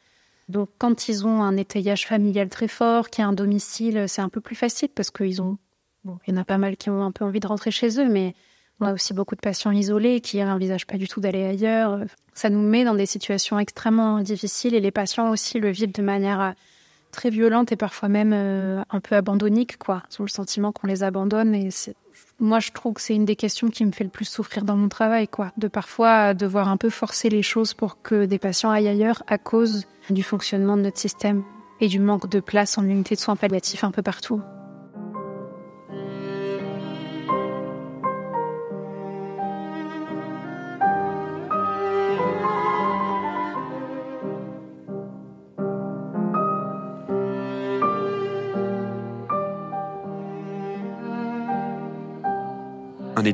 Donc, 0.50 0.70
quand 0.78 1.08
ils 1.08 1.26
ont 1.26 1.42
un 1.42 1.56
étayage 1.58 2.06
familial 2.06 2.50
très 2.50 2.68
fort, 2.68 3.10
qui 3.10 3.22
a 3.22 3.28
un 3.28 3.34
domicile, 3.34 4.06
c'est 4.08 4.22
un 4.22 4.30
peu 4.30 4.42
plus 4.42 4.56
facile 4.56 4.90
parce 4.94 5.12
qu'ils 5.12 5.42
ont. 5.42 5.58
Bon, 6.06 6.20
il 6.28 6.36
y 6.36 6.38
en 6.38 6.42
a 6.42 6.46
pas 6.46 6.60
mal 6.60 6.78
qui 6.78 6.92
ont 6.92 7.04
un 7.04 7.12
peu 7.12 7.26
envie 7.26 7.40
de 7.40 7.48
rentrer 7.48 7.72
chez 7.72 8.00
eux, 8.00 8.08
mais 8.08 8.36
on 8.80 8.86
a 8.86 8.94
aussi 8.94 9.16
beaucoup 9.16 9.34
de 9.34 9.42
patients 9.42 9.72
isolés 9.72 10.22
qui 10.22 10.38
n'envisagent 10.38 10.86
pas 10.86 10.98
du 10.98 11.08
tout 11.08 11.20
d'aller 11.20 11.44
ailleurs. 11.44 12.00
Ça 12.36 12.52
nous 12.52 12.62
met 12.62 12.84
dans 12.84 12.94
des 12.94 13.08
situations 13.08 13.58
extrêmement 13.58 14.20
difficiles 14.20 14.76
et 14.76 14.80
les 14.80 14.92
patients 14.92 15.32
aussi 15.32 15.60
le 15.60 15.72
vivent 15.72 15.94
de 15.94 16.04
manière 16.04 16.42
euh, 16.42 16.52
très 17.12 17.32
violente 17.32 17.72
et 17.72 17.76
parfois 17.76 18.08
même 18.08 18.34
euh, 18.34 18.84
un 18.92 19.00
peu 19.00 19.16
abandonnique, 19.16 19.78
quoi. 19.80 20.04
Ils 20.12 20.22
ont 20.22 20.26
le 20.26 20.30
sentiment 20.30 20.72
qu'on 20.72 20.86
les 20.86 21.02
abandonne 21.02 21.56
et 21.56 21.70
moi, 22.40 22.60
je 22.60 22.72
trouve 22.72 22.94
que 22.94 23.02
c'est 23.02 23.16
une 23.16 23.26
des 23.26 23.36
questions 23.36 23.70
qui 23.70 23.84
me 23.84 23.92
fait 23.92 24.04
le 24.04 24.10
plus 24.12 24.26
souffrir 24.26 24.64
dans 24.64 24.76
mon 24.76 24.90
travail, 24.90 25.28
quoi. 25.28 25.54
De 25.58 25.68
parfois 25.68 26.36
devoir 26.36 26.68
un 26.68 26.78
peu 26.78 26.92
forcer 26.92 27.30
les 27.30 27.42
choses 27.42 27.74
pour 27.74 28.04
que 28.04 28.26
des 28.26 28.38
patients 28.38 28.70
aillent 28.70 28.90
ailleurs 28.90 29.24
à 29.26 29.40
cause 29.40 29.86
du 30.12 30.22
fonctionnement 30.22 30.78
de 30.78 30.84
notre 30.84 31.00
système 31.00 31.44
et 31.82 31.88
du 31.88 32.00
manque 32.00 32.30
de 32.30 32.42
place 32.42 32.78
en 32.78 32.84
unité 32.84 33.16
de 33.16 33.20
soins 33.20 33.36
palliatifs 33.36 33.84
un 33.84 33.92
peu 33.92 34.04
partout. 34.04 34.42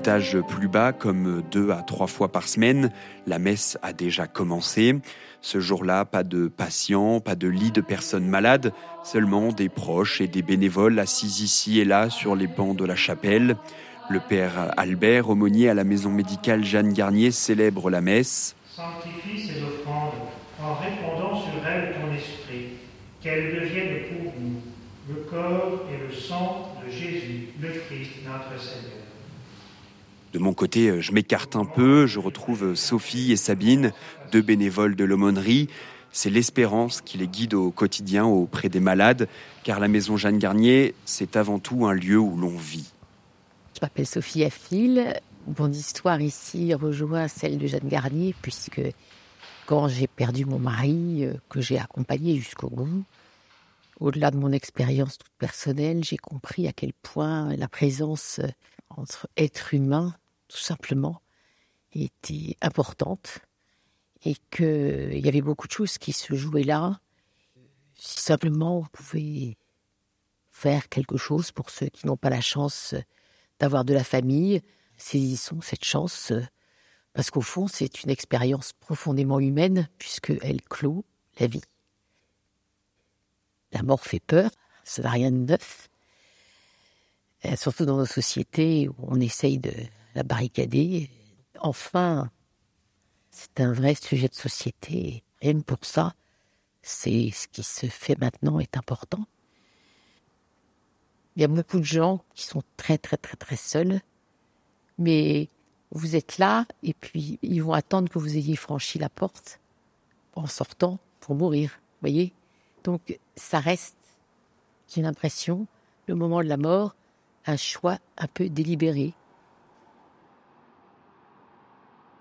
Étage 0.01 0.39
plus 0.47 0.67
bas, 0.67 0.93
comme 0.93 1.43
deux 1.51 1.69
à 1.69 1.83
trois 1.83 2.07
fois 2.07 2.31
par 2.31 2.47
semaine, 2.47 2.91
la 3.27 3.37
messe 3.37 3.77
a 3.83 3.93
déjà 3.93 4.25
commencé. 4.25 4.95
Ce 5.41 5.59
jour-là, 5.59 6.05
pas 6.05 6.23
de 6.23 6.47
patients, 6.47 7.19
pas 7.19 7.35
de 7.35 7.47
lits 7.47 7.71
de 7.71 7.81
personnes 7.81 8.27
malades, 8.27 8.73
seulement 9.03 9.49
des 9.49 9.69
proches 9.69 10.19
et 10.19 10.27
des 10.27 10.41
bénévoles 10.41 10.97
assis 10.97 11.43
ici 11.43 11.79
et 11.79 11.85
là 11.85 12.09
sur 12.09 12.35
les 12.35 12.47
bancs 12.47 12.75
de 12.75 12.83
la 12.83 12.95
chapelle. 12.95 13.57
Le 14.09 14.19
père 14.19 14.73
Albert, 14.75 15.29
aumônier 15.29 15.69
à 15.69 15.75
la 15.75 15.83
maison 15.83 16.09
médicale 16.09 16.65
Jeanne 16.65 16.93
Garnier, 16.93 17.29
célèbre 17.29 17.91
la 17.91 18.01
messe. 18.01 18.55
Sanctifie 18.75 19.49
ces 19.49 19.61
offrandes 19.61 20.13
en 20.59 20.73
répandant 20.73 21.39
sur 21.39 21.67
elles 21.67 21.93
ton 21.93 22.11
esprit, 22.15 22.69
qu'elles 23.21 23.53
deviennent 23.53 24.01
pour 24.09 24.33
vous 24.33 24.61
le 25.09 25.15
corps 25.29 25.85
et 25.93 26.07
le 26.07 26.11
sang 26.11 26.75
de 26.83 26.89
Jésus, 26.89 27.49
le 27.61 27.69
Christ, 27.69 28.13
notre 28.25 28.59
Seigneur. 28.59 29.00
De 30.33 30.39
mon 30.39 30.53
côté, 30.53 30.89
euh, 30.89 31.01
je 31.01 31.11
m'écarte 31.11 31.55
un 31.55 31.65
peu, 31.65 32.07
je 32.07 32.19
retrouve 32.19 32.63
euh, 32.63 32.75
Sophie 32.75 33.33
et 33.33 33.35
Sabine, 33.35 33.91
deux 34.31 34.41
bénévoles 34.41 34.95
de 34.95 35.03
l'aumônerie. 35.03 35.67
C'est 36.13 36.29
l'espérance 36.29 37.01
qui 37.01 37.17
les 37.17 37.27
guide 37.27 37.53
au 37.53 37.71
quotidien 37.71 38.25
auprès 38.25 38.69
des 38.69 38.79
malades, 38.79 39.27
car 39.63 39.79
la 39.79 39.87
maison 39.89 40.15
Jeanne 40.15 40.37
Garnier, 40.37 40.93
c'est 41.05 41.35
avant 41.35 41.59
tout 41.59 41.85
un 41.85 41.93
lieu 41.93 42.17
où 42.17 42.37
l'on 42.37 42.55
vit. 42.55 42.93
Je 43.75 43.79
m'appelle 43.81 44.07
Sophie 44.07 44.43
Affil. 44.43 45.19
Mon 45.57 45.71
histoire 45.71 46.21
ici 46.21 46.73
rejoint 46.73 47.27
celle 47.27 47.57
de 47.57 47.67
Jeanne 47.67 47.87
Garnier, 47.87 48.33
puisque 48.41 48.81
quand 49.65 49.89
j'ai 49.89 50.07
perdu 50.07 50.45
mon 50.45 50.59
mari, 50.59 51.25
euh, 51.25 51.33
que 51.49 51.59
j'ai 51.59 51.77
accompagné 51.77 52.35
jusqu'au 52.37 52.69
bout, 52.69 53.03
au-delà 53.99 54.31
de 54.31 54.37
mon 54.37 54.51
expérience 54.51 55.17
toute 55.17 55.31
personnelle, 55.37 56.03
j'ai 56.03 56.17
compris 56.17 56.67
à 56.67 56.73
quel 56.73 56.91
point 56.93 57.55
la 57.55 57.67
présence 57.67 58.39
entre 58.97 59.27
êtres 59.35 59.73
humains 59.73 60.15
tout 60.51 60.57
simplement, 60.57 61.21
était 61.93 62.57
importante 62.61 63.39
et 64.23 64.35
qu'il 64.51 65.17
y 65.17 65.27
avait 65.27 65.41
beaucoup 65.41 65.67
de 65.67 65.71
choses 65.71 65.97
qui 65.97 66.11
se 66.11 66.35
jouaient 66.35 66.63
là. 66.63 66.99
Si 67.95 68.19
simplement 68.19 68.79
on 68.79 68.83
pouvait 68.83 69.57
faire 70.49 70.89
quelque 70.89 71.17
chose 71.17 71.51
pour 71.51 71.69
ceux 71.69 71.87
qui 71.87 72.05
n'ont 72.05 72.17
pas 72.17 72.29
la 72.29 72.41
chance 72.41 72.95
d'avoir 73.59 73.85
de 73.85 73.93
la 73.93 74.03
famille, 74.03 74.61
saisissons 74.97 75.61
cette 75.61 75.85
chance 75.85 76.33
parce 77.13 77.31
qu'au 77.31 77.41
fond 77.41 77.67
c'est 77.67 78.03
une 78.03 78.09
expérience 78.09 78.73
profondément 78.73 79.39
humaine 79.39 79.87
puisqu'elle 79.97 80.61
clôt 80.63 81.05
la 81.39 81.47
vie. 81.47 81.63
La 83.71 83.83
mort 83.83 84.01
fait 84.01 84.19
peur, 84.19 84.51
ça 84.83 85.01
n'a 85.01 85.09
rien 85.09 85.31
de 85.31 85.37
neuf, 85.37 85.89
surtout 87.55 87.85
dans 87.85 87.97
nos 87.97 88.05
sociétés 88.05 88.87
où 88.87 88.95
on 89.07 89.19
essaye 89.19 89.57
de 89.57 89.73
la 90.15 90.23
barricader. 90.23 91.09
Enfin, 91.59 92.29
c'est 93.31 93.59
un 93.59 93.71
vrai 93.71 93.95
sujet 93.95 94.27
de 94.27 94.35
société. 94.35 95.23
Et 95.41 95.47
même 95.47 95.63
pour 95.63 95.83
ça, 95.83 96.13
c'est 96.81 97.31
ce 97.31 97.47
qui 97.47 97.63
se 97.63 97.87
fait 97.87 98.19
maintenant 98.19 98.59
est 98.59 98.77
important. 98.77 99.25
Il 101.35 101.41
y 101.41 101.45
a 101.45 101.47
beaucoup 101.47 101.79
de 101.79 101.85
gens 101.85 102.23
qui 102.35 102.43
sont 102.43 102.61
très 102.77 102.97
très 102.97 103.17
très 103.17 103.37
très 103.37 103.55
seuls, 103.55 104.01
mais 104.97 105.47
vous 105.91 106.15
êtes 106.15 106.37
là 106.37 106.65
et 106.83 106.93
puis 106.93 107.39
ils 107.41 107.63
vont 107.63 107.73
attendre 107.73 108.09
que 108.09 108.19
vous 108.19 108.37
ayez 108.37 108.55
franchi 108.55 108.99
la 108.99 109.09
porte 109.09 109.59
en 110.35 110.47
sortant 110.47 110.99
pour 111.19 111.35
mourir. 111.35 111.79
Voyez, 112.01 112.33
donc 112.83 113.19
ça 113.35 113.59
reste, 113.59 113.97
j'ai 114.89 115.01
l'impression, 115.01 115.67
le 116.07 116.15
moment 116.15 116.41
de 116.43 116.47
la 116.47 116.57
mort, 116.57 116.95
un 117.45 117.57
choix 117.57 117.97
un 118.17 118.27
peu 118.27 118.49
délibéré. 118.49 119.13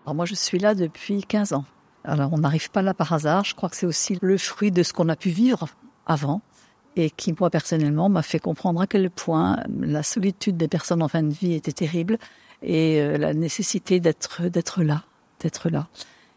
Alors 0.05 0.15
moi, 0.15 0.25
je 0.25 0.35
suis 0.35 0.59
là 0.59 0.75
depuis 0.75 1.23
15 1.23 1.53
ans. 1.53 1.65
Alors, 2.05 2.33
on 2.33 2.39
n'arrive 2.39 2.71
pas 2.71 2.83
là 2.83 2.95
par 2.95 3.13
hasard. 3.13 3.45
Je 3.45 3.55
crois 3.55 3.69
que 3.69 3.77
c'est 3.77 3.87
aussi 3.87 4.19
le 4.23 4.39
fruit 4.39 4.71
de 4.71 4.83
ce 4.83 4.93
qu'on 4.93 5.09
a 5.09 5.17
pu 5.17 5.29
vivre 5.29 5.69
avant 6.07 6.41
et 6.97 7.11
qui, 7.11 7.35
moi, 7.39 7.51
personnellement, 7.51 8.09
m'a 8.09 8.23
fait 8.23 8.39
comprendre 8.39 8.81
à 8.81 8.87
quel 8.87 9.11
point 9.11 9.63
la 9.79 10.03
solitude 10.03 10.57
des 10.57 10.69
personnes 10.69 11.03
en 11.03 11.09
fin 11.09 11.23
de 11.23 11.33
vie 11.33 11.53
était 11.53 11.73
terrible 11.73 12.19
et 12.63 13.01
euh, 13.01 13.17
la 13.17 13.35
nécessité 13.35 14.01
d'être, 14.01 14.43
d'être 14.49 14.83
là, 14.83 15.05
d'être 15.41 15.71
là. 15.71 15.89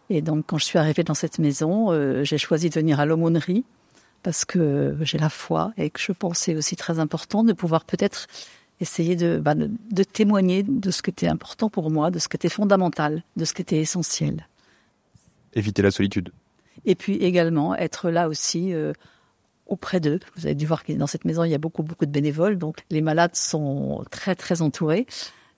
Et 0.09 0.21
donc, 0.21 0.45
quand 0.47 0.57
je 0.57 0.65
suis 0.65 0.77
arrivée 0.77 1.03
dans 1.03 1.13
cette 1.13 1.39
maison, 1.39 1.91
euh, 1.91 2.23
j'ai 2.23 2.37
choisi 2.37 2.69
de 2.69 2.75
venir 2.75 2.99
à 2.99 3.05
l'aumônerie 3.05 3.65
parce 4.21 4.45
que 4.45 4.95
j'ai 5.01 5.17
la 5.17 5.29
foi 5.29 5.73
et 5.77 5.89
que 5.89 5.99
je 5.99 6.11
pensais 6.11 6.55
aussi 6.55 6.75
très 6.75 6.99
important 6.99 7.43
de 7.43 7.53
pouvoir 7.53 7.83
peut-être 7.83 8.27
essayer 8.83 9.15
bah, 9.39 9.55
de, 9.55 9.71
de, 9.91 10.03
témoigner 10.03 10.63
de 10.63 10.91
ce 10.91 11.01
qui 11.01 11.09
était 11.09 11.27
important 11.27 11.69
pour 11.69 11.89
moi, 11.89 12.11
de 12.11 12.19
ce 12.19 12.27
qui 12.27 12.37
était 12.37 12.49
fondamental, 12.49 13.23
de 13.35 13.45
ce 13.45 13.53
qui 13.53 13.63
était 13.63 13.79
essentiel. 13.79 14.47
Éviter 15.55 15.81
la 15.81 15.91
solitude. 15.91 16.31
Et 16.85 16.95
puis 16.95 17.15
également 17.15 17.75
être 17.75 18.09
là 18.09 18.27
aussi 18.27 18.73
euh, 18.73 18.93
auprès 19.67 19.99
d'eux. 19.99 20.19
Vous 20.35 20.45
avez 20.45 20.55
dû 20.55 20.65
voir 20.65 20.83
que 20.83 20.93
dans 20.93 21.07
cette 21.07 21.25
maison, 21.25 21.43
il 21.43 21.51
y 21.51 21.55
a 21.55 21.59
beaucoup, 21.59 21.83
beaucoup 21.83 22.05
de 22.05 22.11
bénévoles, 22.11 22.57
donc 22.57 22.83
les 22.89 23.01
malades 23.01 23.35
sont 23.35 24.03
très, 24.11 24.35
très 24.35 24.61
entourés. 24.61 25.05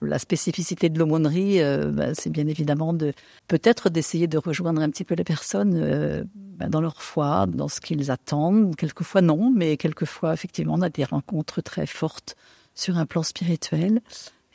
La 0.02 0.18
spécificité 0.18 0.90
de 0.90 0.98
l'aumônerie, 0.98 1.62
euh, 1.62 1.90
bah, 1.90 2.14
c'est 2.14 2.28
bien 2.28 2.46
évidemment 2.46 2.92
de 2.92 3.14
peut-être 3.48 3.88
d'essayer 3.88 4.26
de 4.26 4.36
rejoindre 4.36 4.82
un 4.82 4.90
petit 4.90 5.04
peu 5.04 5.14
les 5.14 5.24
personnes 5.24 5.74
euh, 5.74 6.22
bah, 6.34 6.66
dans 6.68 6.82
leur 6.82 7.02
foi, 7.02 7.46
dans 7.46 7.68
ce 7.68 7.80
qu'ils 7.80 8.10
attendent. 8.10 8.76
Quelquefois 8.76 9.22
non, 9.22 9.50
mais 9.50 9.78
quelquefois 9.78 10.34
effectivement 10.34 10.74
on 10.74 10.82
a 10.82 10.90
des 10.90 11.04
rencontres 11.04 11.62
très 11.62 11.86
fortes 11.86 12.36
sur 12.76 12.98
un 12.98 13.06
plan 13.06 13.24
spirituel 13.24 14.00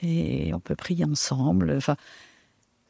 et 0.02 0.54
on 0.54 0.60
peut 0.62 0.76
prier 0.76 1.04
ensemble. 1.04 1.74
Enfin, 1.76 1.98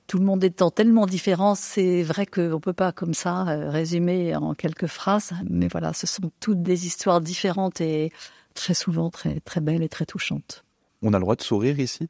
tout 0.06 0.20
le 0.20 0.26
monde 0.26 0.44
étant 0.44 0.72
tellement 0.72 1.06
différent, 1.06 1.56
c'est 1.56 2.04
vrai 2.04 2.26
qu'on 2.26 2.42
ne 2.42 2.58
peut 2.58 2.74
pas 2.74 2.92
comme 2.92 3.14
ça 3.14 3.44
résumer 3.70 4.36
en 4.36 4.54
quelques 4.54 4.88
phrases. 4.88 5.32
Mais 5.50 5.68
voilà, 5.68 5.94
ce 5.94 6.06
sont 6.06 6.32
toutes 6.40 6.62
des 6.62 6.86
histoires 6.86 7.22
différentes 7.22 7.82
et 7.82 8.12
très 8.54 8.74
souvent 8.74 9.10
très, 9.10 9.40
très 9.40 9.62
belles 9.62 9.84
et 9.84 9.90
très 9.90 10.06
touchantes. 10.06 10.66
On 11.02 11.14
a 11.14 11.18
le 11.18 11.24
droit 11.24 11.36
de 11.36 11.42
sourire 11.42 11.80
ici? 11.80 12.10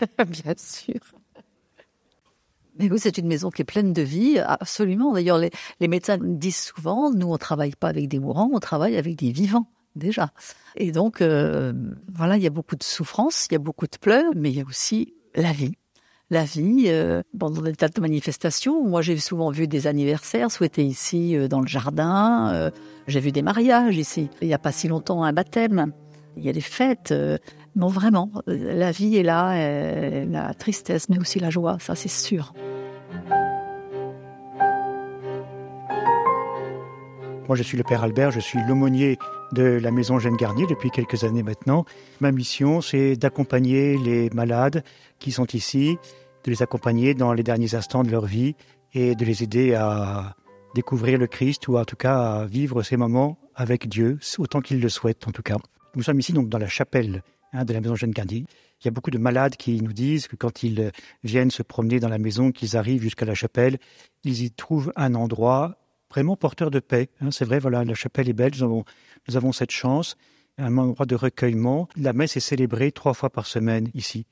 Bien 0.26 0.54
sûr. 0.56 1.00
Mais 2.78 2.90
oui, 2.90 2.98
c'est 2.98 3.16
une 3.16 3.26
maison 3.26 3.50
qui 3.50 3.62
est 3.62 3.66
pleine 3.66 3.92
de 3.92 4.02
vie, 4.02 4.38
absolument. 4.38 5.12
D'ailleurs, 5.12 5.38
les, 5.38 5.50
les, 5.80 5.88
médecins 5.88 6.18
disent 6.20 6.56
souvent, 6.56 7.10
nous, 7.10 7.32
on 7.32 7.38
travaille 7.38 7.74
pas 7.74 7.88
avec 7.88 8.08
des 8.08 8.18
mourants, 8.18 8.50
on 8.52 8.58
travaille 8.58 8.98
avec 8.98 9.16
des 9.16 9.32
vivants, 9.32 9.66
déjà. 9.96 10.30
Et 10.76 10.92
donc, 10.92 11.20
euh, 11.20 11.72
voilà, 12.12 12.36
il 12.36 12.42
y 12.42 12.46
a 12.46 12.50
beaucoup 12.50 12.76
de 12.76 12.82
souffrance, 12.82 13.46
il 13.50 13.54
y 13.54 13.56
a 13.56 13.60
beaucoup 13.60 13.86
de 13.86 13.96
pleurs, 14.00 14.32
mais 14.34 14.50
il 14.50 14.58
y 14.58 14.60
a 14.60 14.64
aussi 14.64 15.14
la 15.34 15.52
vie. 15.52 15.72
La 16.28 16.42
vie, 16.42 16.86
euh, 16.86 17.22
pendant 17.38 17.62
des 17.62 17.76
tas 17.76 17.88
de 17.88 18.00
manifestations. 18.00 18.84
Moi, 18.84 19.00
j'ai 19.00 19.16
souvent 19.16 19.50
vu 19.50 19.68
des 19.68 19.86
anniversaires 19.86 20.50
souhaités 20.50 20.82
ici, 20.82 21.36
euh, 21.36 21.46
dans 21.46 21.60
le 21.60 21.68
jardin. 21.68 22.50
Euh, 22.52 22.70
j'ai 23.06 23.20
vu 23.20 23.30
des 23.30 23.42
mariages 23.42 23.96
ici. 23.96 24.28
Il 24.42 24.48
n'y 24.48 24.54
a 24.54 24.58
pas 24.58 24.72
si 24.72 24.88
longtemps, 24.88 25.22
un 25.22 25.32
baptême. 25.32 25.92
Il 26.36 26.44
y 26.44 26.48
a 26.48 26.52
des 26.52 26.60
fêtes. 26.60 27.14
non, 27.76 27.86
vraiment, 27.86 28.30
la 28.46 28.90
vie 28.90 29.16
est 29.16 29.22
là, 29.22 30.26
la 30.26 30.52
tristesse, 30.52 31.08
mais 31.08 31.18
aussi 31.18 31.38
la 31.38 31.48
joie, 31.48 31.78
ça 31.80 31.94
c'est 31.94 32.10
sûr. 32.10 32.52
Moi, 37.48 37.56
je 37.56 37.62
suis 37.62 37.78
le 37.78 37.84
Père 37.84 38.02
Albert, 38.02 38.32
je 38.32 38.40
suis 38.40 38.58
l'aumônier 38.66 39.18
de 39.52 39.62
la 39.62 39.92
Maison 39.92 40.18
Jeanne 40.18 40.36
Garnier 40.36 40.66
depuis 40.66 40.90
quelques 40.90 41.22
années 41.22 41.44
maintenant. 41.44 41.84
Ma 42.18 42.32
mission, 42.32 42.80
c'est 42.80 43.14
d'accompagner 43.14 43.96
les 43.98 44.30
malades 44.30 44.82
qui 45.20 45.30
sont 45.30 45.46
ici, 45.46 45.96
de 46.42 46.50
les 46.50 46.62
accompagner 46.62 47.14
dans 47.14 47.32
les 47.32 47.44
derniers 47.44 47.76
instants 47.76 48.02
de 48.02 48.10
leur 48.10 48.26
vie 48.26 48.56
et 48.94 49.14
de 49.14 49.24
les 49.24 49.44
aider 49.44 49.74
à 49.74 50.34
découvrir 50.74 51.20
le 51.20 51.28
Christ 51.28 51.68
ou 51.68 51.78
en 51.78 51.84
tout 51.84 51.94
cas 51.94 52.18
à 52.18 52.46
vivre 52.46 52.82
ces 52.82 52.96
moments 52.96 53.38
avec 53.54 53.88
Dieu, 53.88 54.18
autant 54.38 54.60
qu'ils 54.60 54.80
le 54.80 54.88
souhaitent 54.88 55.28
en 55.28 55.30
tout 55.30 55.42
cas. 55.42 55.56
Nous 55.94 56.02
sommes 56.02 56.18
ici 56.18 56.32
donc 56.32 56.48
dans 56.48 56.58
la 56.58 56.66
chapelle 56.66 57.22
hein, 57.52 57.64
de 57.64 57.72
la 57.72 57.80
Maison 57.80 57.94
Jeanne 57.94 58.10
Garnier. 58.10 58.44
Il 58.80 58.86
y 58.86 58.88
a 58.88 58.90
beaucoup 58.90 59.12
de 59.12 59.18
malades 59.18 59.54
qui 59.54 59.80
nous 59.80 59.92
disent 59.92 60.26
que 60.26 60.34
quand 60.34 60.64
ils 60.64 60.90
viennent 61.22 61.52
se 61.52 61.62
promener 61.62 62.00
dans 62.00 62.08
la 62.08 62.18
maison, 62.18 62.50
qu'ils 62.50 62.76
arrivent 62.76 63.02
jusqu'à 63.02 63.24
la 63.24 63.34
chapelle, 63.34 63.78
ils 64.24 64.42
y 64.42 64.50
trouvent 64.50 64.92
un 64.96 65.14
endroit 65.14 65.78
vraiment 66.10 66.36
porteur 66.36 66.70
de 66.70 66.80
paix. 66.80 67.08
Hein, 67.20 67.30
c'est 67.30 67.44
vrai, 67.44 67.58
voilà, 67.58 67.84
la 67.84 67.94
chapelle 67.94 68.28
est 68.28 68.32
belle, 68.34 68.52
nous 68.60 69.36
avons, 69.36 69.52
cette 69.52 69.70
chance, 69.70 70.16
un 70.58 70.76
endroit 70.78 71.06
de 71.06 71.14
recueillement. 71.14 71.88
La 71.96 72.12
messe 72.12 72.36
est 72.36 72.40
célébrée 72.40 72.92
trois 72.92 73.14
fois 73.14 73.30
par 73.30 73.46
semaine 73.46 73.90
ici. 73.94 74.26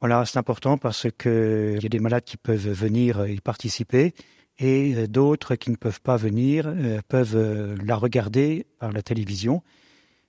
Voilà, 0.00 0.24
c'est 0.24 0.38
important 0.38 0.78
parce 0.78 1.08
qu'il 1.18 1.78
y 1.82 1.86
a 1.86 1.88
des 1.88 1.98
malades 1.98 2.24
qui 2.24 2.36
peuvent 2.36 2.70
venir 2.70 3.26
y 3.26 3.40
participer 3.40 4.14
et 4.58 4.94
euh, 4.94 5.06
d'autres 5.06 5.54
qui 5.54 5.70
ne 5.70 5.76
peuvent 5.76 6.00
pas 6.00 6.16
venir 6.16 6.64
euh, 6.66 7.00
peuvent 7.08 7.36
euh, 7.36 7.76
la 7.84 7.96
regarder 7.96 8.66
par 8.78 8.92
la 8.92 9.02
télévision. 9.02 9.62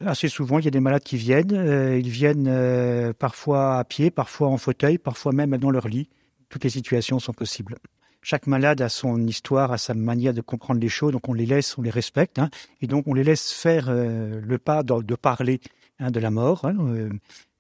Assez 0.06 0.30
souvent, 0.30 0.60
il 0.60 0.66
y 0.66 0.68
a 0.68 0.72
des 0.72 0.80
malades 0.80 1.04
qui 1.04 1.18
viennent. 1.18 1.52
ils 2.00 2.10
viennent 2.10 3.14
parfois 3.16 3.80
à 3.80 3.84
pied, 3.84 4.12
parfois 4.12 4.48
en 4.48 4.56
fauteuil, 4.56 4.98
parfois 4.98 5.34
même 5.34 5.58
dans 5.58 5.72
leur 5.72 5.90
lit. 5.90 6.08
Toutes 6.48 6.64
les 6.64 6.70
situations 6.70 7.20
sont 7.20 7.34
possibles. 7.34 7.76
Chaque 8.22 8.48
malade 8.48 8.82
a 8.82 8.90
son 8.90 9.26
histoire, 9.28 9.72
a 9.72 9.78
sa 9.78 9.94
manière 9.94 10.34
de 10.34 10.42
comprendre 10.42 10.82
les 10.82 10.90
choses, 10.90 11.14
donc 11.14 11.30
on 11.30 11.34
les 11.34 11.46
laisse, 11.46 11.78
on 11.78 11.82
les 11.82 11.90
respecte, 11.90 12.38
hein, 12.38 12.50
et 12.82 12.88
donc 12.88 13.08
on 13.08 13.14
les 13.14 13.24
laisse 13.24 13.54
faire 13.54 13.86
euh, 13.90 14.42
le 14.44 14.58
pas 14.58 14.84
de, 14.84 15.16
parler 15.16 15.62
hein, 16.00 16.12
de 16.12 16.20
la 16.20 16.30
mort. 16.30 16.66
Hein, 16.66 16.76
euh, 16.80 17.10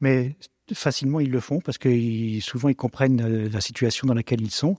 mais 0.02 0.36
facilement 0.74 1.20
ils 1.20 1.32
le 1.32 1.40
font 1.40 1.62
parce 1.62 1.78
que 1.78 1.90
souvent 2.42 2.70
ils 2.70 2.76
comprennent 2.76 3.22
euh, 3.22 3.50
la 3.50 3.62
situation 3.62 4.06
dans 4.08 4.14
laquelle 4.14 4.42
ils 4.42 4.52
sont. 4.52 4.76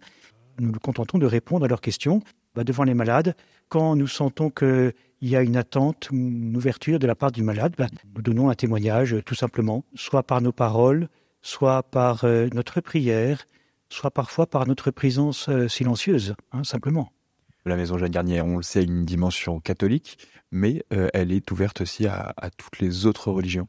Nous 0.59 0.71
nous 0.71 0.79
contentons 0.79 1.17
de 1.17 1.27
répondre 1.27 1.65
à 1.65 1.69
leurs 1.69 1.81
questions 1.81 2.23
bah, 2.55 2.63
devant 2.63 2.85
les 2.85 2.95
malades. 2.95 3.35
Quand 3.71 3.97
nous 3.97 4.07
sentons 4.07 4.51
qu'il 4.51 4.93
y 5.23 5.35
a 5.35 5.41
une 5.41 5.57
attente, 5.57 6.09
une 6.13 6.55
ouverture 6.57 6.99
de 6.99 7.07
la 7.07 7.15
part 7.15 7.33
du 7.33 7.43
malade, 7.43 7.75
bah, 7.79 7.87
nous 8.15 8.21
donnons 8.21 8.51
un 8.51 8.55
témoignage 8.55 9.17
tout 9.25 9.35
simplement, 9.35 9.83
soit 9.95 10.25
par 10.25 10.43
nos 10.43 10.53
paroles, 10.53 11.09
soit 11.41 11.83
par 11.85 12.27
notre 12.53 12.83
prière, 12.83 13.47
soit 13.91 14.11
parfois 14.11 14.47
par 14.47 14.67
notre 14.67 14.91
présence 14.91 15.49
euh, 15.49 15.69
silencieuse, 15.69 16.35
hein, 16.53 16.65
simplement. 16.65 17.13
La 17.67 17.77
Maison 17.77 17.99
Jeanne 17.99 18.11
Garnier, 18.11 18.41
on 18.41 18.57
le 18.57 18.63
sait, 18.63 18.79
a 18.79 18.83
une 18.83 19.05
dimension 19.05 19.61
catholique, 19.61 20.17
mais 20.51 20.83
euh, 20.95 21.09
elle 21.13 21.31
est 21.31 21.51
ouverte 21.51 21.83
aussi 21.83 22.07
à, 22.07 22.35
toutes 22.57 22.79
les 22.79 23.05
autres 23.05 23.31
religions. 23.31 23.69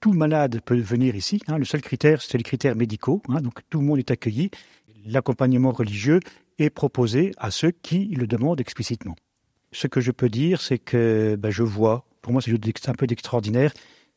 Tout 0.00 0.12
malade 0.12 0.60
peut 0.64 0.78
venir 0.78 1.14
ici. 1.14 1.40
Hein. 1.46 1.56
le 1.56 1.64
seul 1.64 1.80
critère, 1.80 2.20
c'est 2.20 2.36
les 2.36 2.44
critères 2.44 2.76
médicaux. 2.76 3.22
Hein. 3.28 3.40
donc 3.40 3.60
tout 3.70 3.80
le 3.80 3.86
monde 3.86 3.98
est 3.98 4.10
accueilli. 4.10 4.50
L'accompagnement 5.06 5.72
religieux 5.72 6.20
est 6.58 6.70
proposé 6.70 7.32
à 7.38 7.50
ceux 7.50 7.70
qui 7.70 8.06
le 8.08 8.26
demandent 8.26 8.60
explicitement. 8.60 9.16
Ce 9.72 9.86
que 9.86 10.00
je 10.00 10.10
peux 10.10 10.28
dire, 10.28 10.60
c'est 10.60 10.78
que 10.78 11.36
ben, 11.38 11.50
je 11.50 11.62
vois, 11.62 12.04
pour 12.20 12.32
moi 12.32 12.42
c'est 12.42 12.88
un 12.88 12.94
peu 12.94 13.06
d'extraordinaire, 13.06 13.72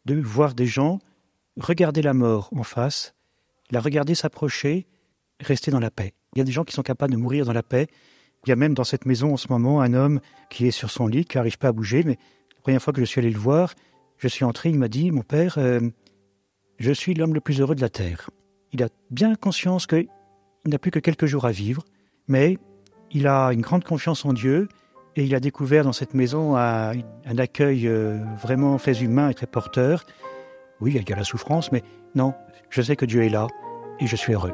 de 0.06 0.20
voir 0.20 0.54
des 0.54 0.66
gens 0.66 1.00
regarder 1.58 2.02
la 2.02 2.14
mort 2.14 2.50
en 2.56 2.64
face, 2.64 3.14
la 3.72 3.80
regarder 3.80 4.16
s'approcher 4.16 4.88
rester 5.44 5.72
dans 5.72 5.80
la 5.80 5.92
paix. 5.92 6.14
Il 6.36 6.40
y 6.40 6.42
a 6.42 6.46
des 6.46 6.52
gens 6.52 6.64
qui 6.64 6.74
sont 6.74 6.82
capables 6.82 7.14
de 7.14 7.18
mourir 7.18 7.46
dans 7.46 7.54
la 7.54 7.64
paix. 7.64 7.88
Il 8.46 8.50
y 8.50 8.52
a 8.52 8.56
même 8.56 8.74
dans 8.74 8.84
cette 8.84 9.06
maison 9.06 9.34
en 9.34 9.38
ce 9.38 9.48
moment 9.50 9.82
un 9.82 9.94
homme 9.94 10.20
qui 10.50 10.68
est 10.68 10.72
sur 10.72 10.90
son 10.90 11.08
lit, 11.08 11.26
qui 11.26 11.38
n'arrive 11.38 11.58
pas 11.58 11.70
à 11.70 11.72
bouger, 11.72 12.04
mais 12.04 12.18
la 12.56 12.62
première 12.62 12.82
fois 12.82 12.94
que 12.94 13.00
je 13.00 13.06
suis 13.06 13.20
allé 13.20 13.30
le 13.30 13.40
voir, 13.40 13.74
je 14.18 14.28
suis 14.28 14.46
entré, 14.46 14.70
il 14.70 14.80
m'a 14.80 14.88
dit, 14.88 15.12
mon 15.12 15.22
père, 15.22 15.58
euh, 15.58 15.80
je 16.80 16.92
suis 16.92 17.14
l'homme 17.14 17.34
le 17.34 17.42
plus 17.42 17.62
heureux 17.62 17.76
de 17.76 17.82
la 17.82 17.90
terre. 17.90 18.30
Il 18.72 18.84
a 18.84 18.90
bien 19.12 19.36
conscience 19.36 19.86
qu'il 19.86 20.08
n'a 20.66 20.80
plus 20.80 20.92
que 20.92 21.00
quelques 21.00 21.26
jours 21.26 21.46
à 21.46 21.52
vivre, 21.52 21.84
mais 22.28 22.58
il 23.12 23.28
a 23.28 23.50
une 23.54 23.62
grande 23.62 23.84
confiance 23.84 24.26
en 24.26 24.34
Dieu 24.34 24.68
et 25.16 25.24
il 25.24 25.36
a 25.36 25.40
découvert 25.40 25.84
dans 25.84 25.94
cette 25.94 26.14
maison 26.14 26.58
un, 26.58 26.94
accueil 27.38 27.88
euh, 27.88 28.18
vraiment 28.42 28.78
fait 28.78 29.00
humain 29.00 29.30
et 29.30 29.34
très 29.34 29.46
porteur. 29.46 30.06
Oui, 30.82 30.94
il 30.96 31.10
y 31.10 31.14
a 31.14 31.16
la 31.16 31.24
souffrance, 31.24 31.72
mais 31.72 31.84
non, 32.16 32.34
je 32.70 32.82
sais 32.82 32.96
que 32.96 33.06
Dieu 33.06 33.24
est 33.24 33.30
là 33.30 33.48
et 34.00 34.08
je 34.08 34.16
suis 34.16 34.34
heureux. 34.34 34.54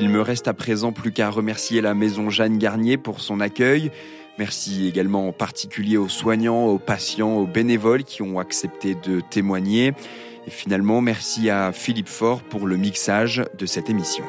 Il 0.00 0.08
me 0.08 0.22
reste 0.22 0.48
à 0.48 0.54
présent 0.54 0.92
plus 0.92 1.12
qu'à 1.12 1.28
remercier 1.28 1.82
la 1.82 1.92
maison 1.92 2.30
Jeanne 2.30 2.56
Garnier 2.56 2.96
pour 2.96 3.20
son 3.20 3.38
accueil. 3.38 3.90
Merci 4.38 4.88
également 4.88 5.28
en 5.28 5.32
particulier 5.32 5.98
aux 5.98 6.08
soignants, 6.08 6.68
aux 6.68 6.78
patients, 6.78 7.36
aux 7.36 7.46
bénévoles 7.46 8.04
qui 8.04 8.22
ont 8.22 8.38
accepté 8.38 8.94
de 8.94 9.20
témoigner. 9.20 9.92
Et 10.46 10.50
finalement, 10.50 11.02
merci 11.02 11.50
à 11.50 11.70
Philippe 11.72 12.08
Faure 12.08 12.42
pour 12.42 12.66
le 12.66 12.78
mixage 12.78 13.44
de 13.58 13.66
cette 13.66 13.90
émission. 13.90 14.24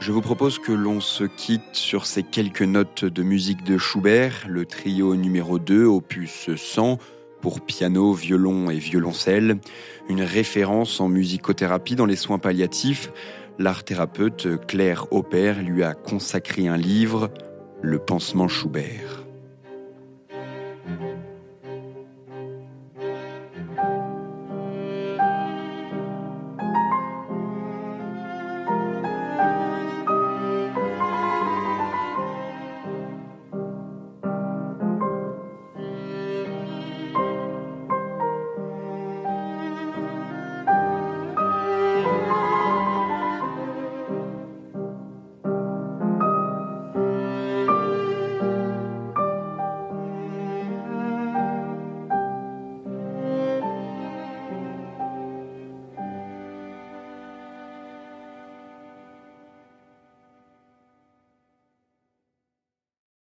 Je 0.00 0.12
vous 0.12 0.22
propose 0.22 0.58
que 0.58 0.72
l'on 0.72 1.02
se 1.02 1.24
quitte 1.24 1.74
sur 1.74 2.06
ces 2.06 2.22
quelques 2.22 2.62
notes 2.62 3.04
de 3.04 3.22
musique 3.22 3.62
de 3.62 3.76
Schubert, 3.76 4.46
le 4.48 4.64
trio 4.64 5.14
numéro 5.14 5.58
2, 5.58 5.84
opus 5.84 6.48
100, 6.56 6.96
pour 7.40 7.60
piano, 7.60 8.12
violon 8.12 8.70
et 8.70 8.78
violoncelle, 8.78 9.58
une 10.08 10.22
référence 10.22 11.00
en 11.00 11.08
musicothérapie 11.08 11.96
dans 11.96 12.06
les 12.06 12.16
soins 12.16 12.38
palliatifs. 12.38 13.10
L'art 13.58 13.84
thérapeute 13.84 14.66
Claire 14.66 15.06
Aubert 15.12 15.62
lui 15.62 15.82
a 15.82 15.94
consacré 15.94 16.68
un 16.68 16.76
livre, 16.76 17.30
Le 17.82 17.98
pansement 17.98 18.48
Schubert. 18.48 19.19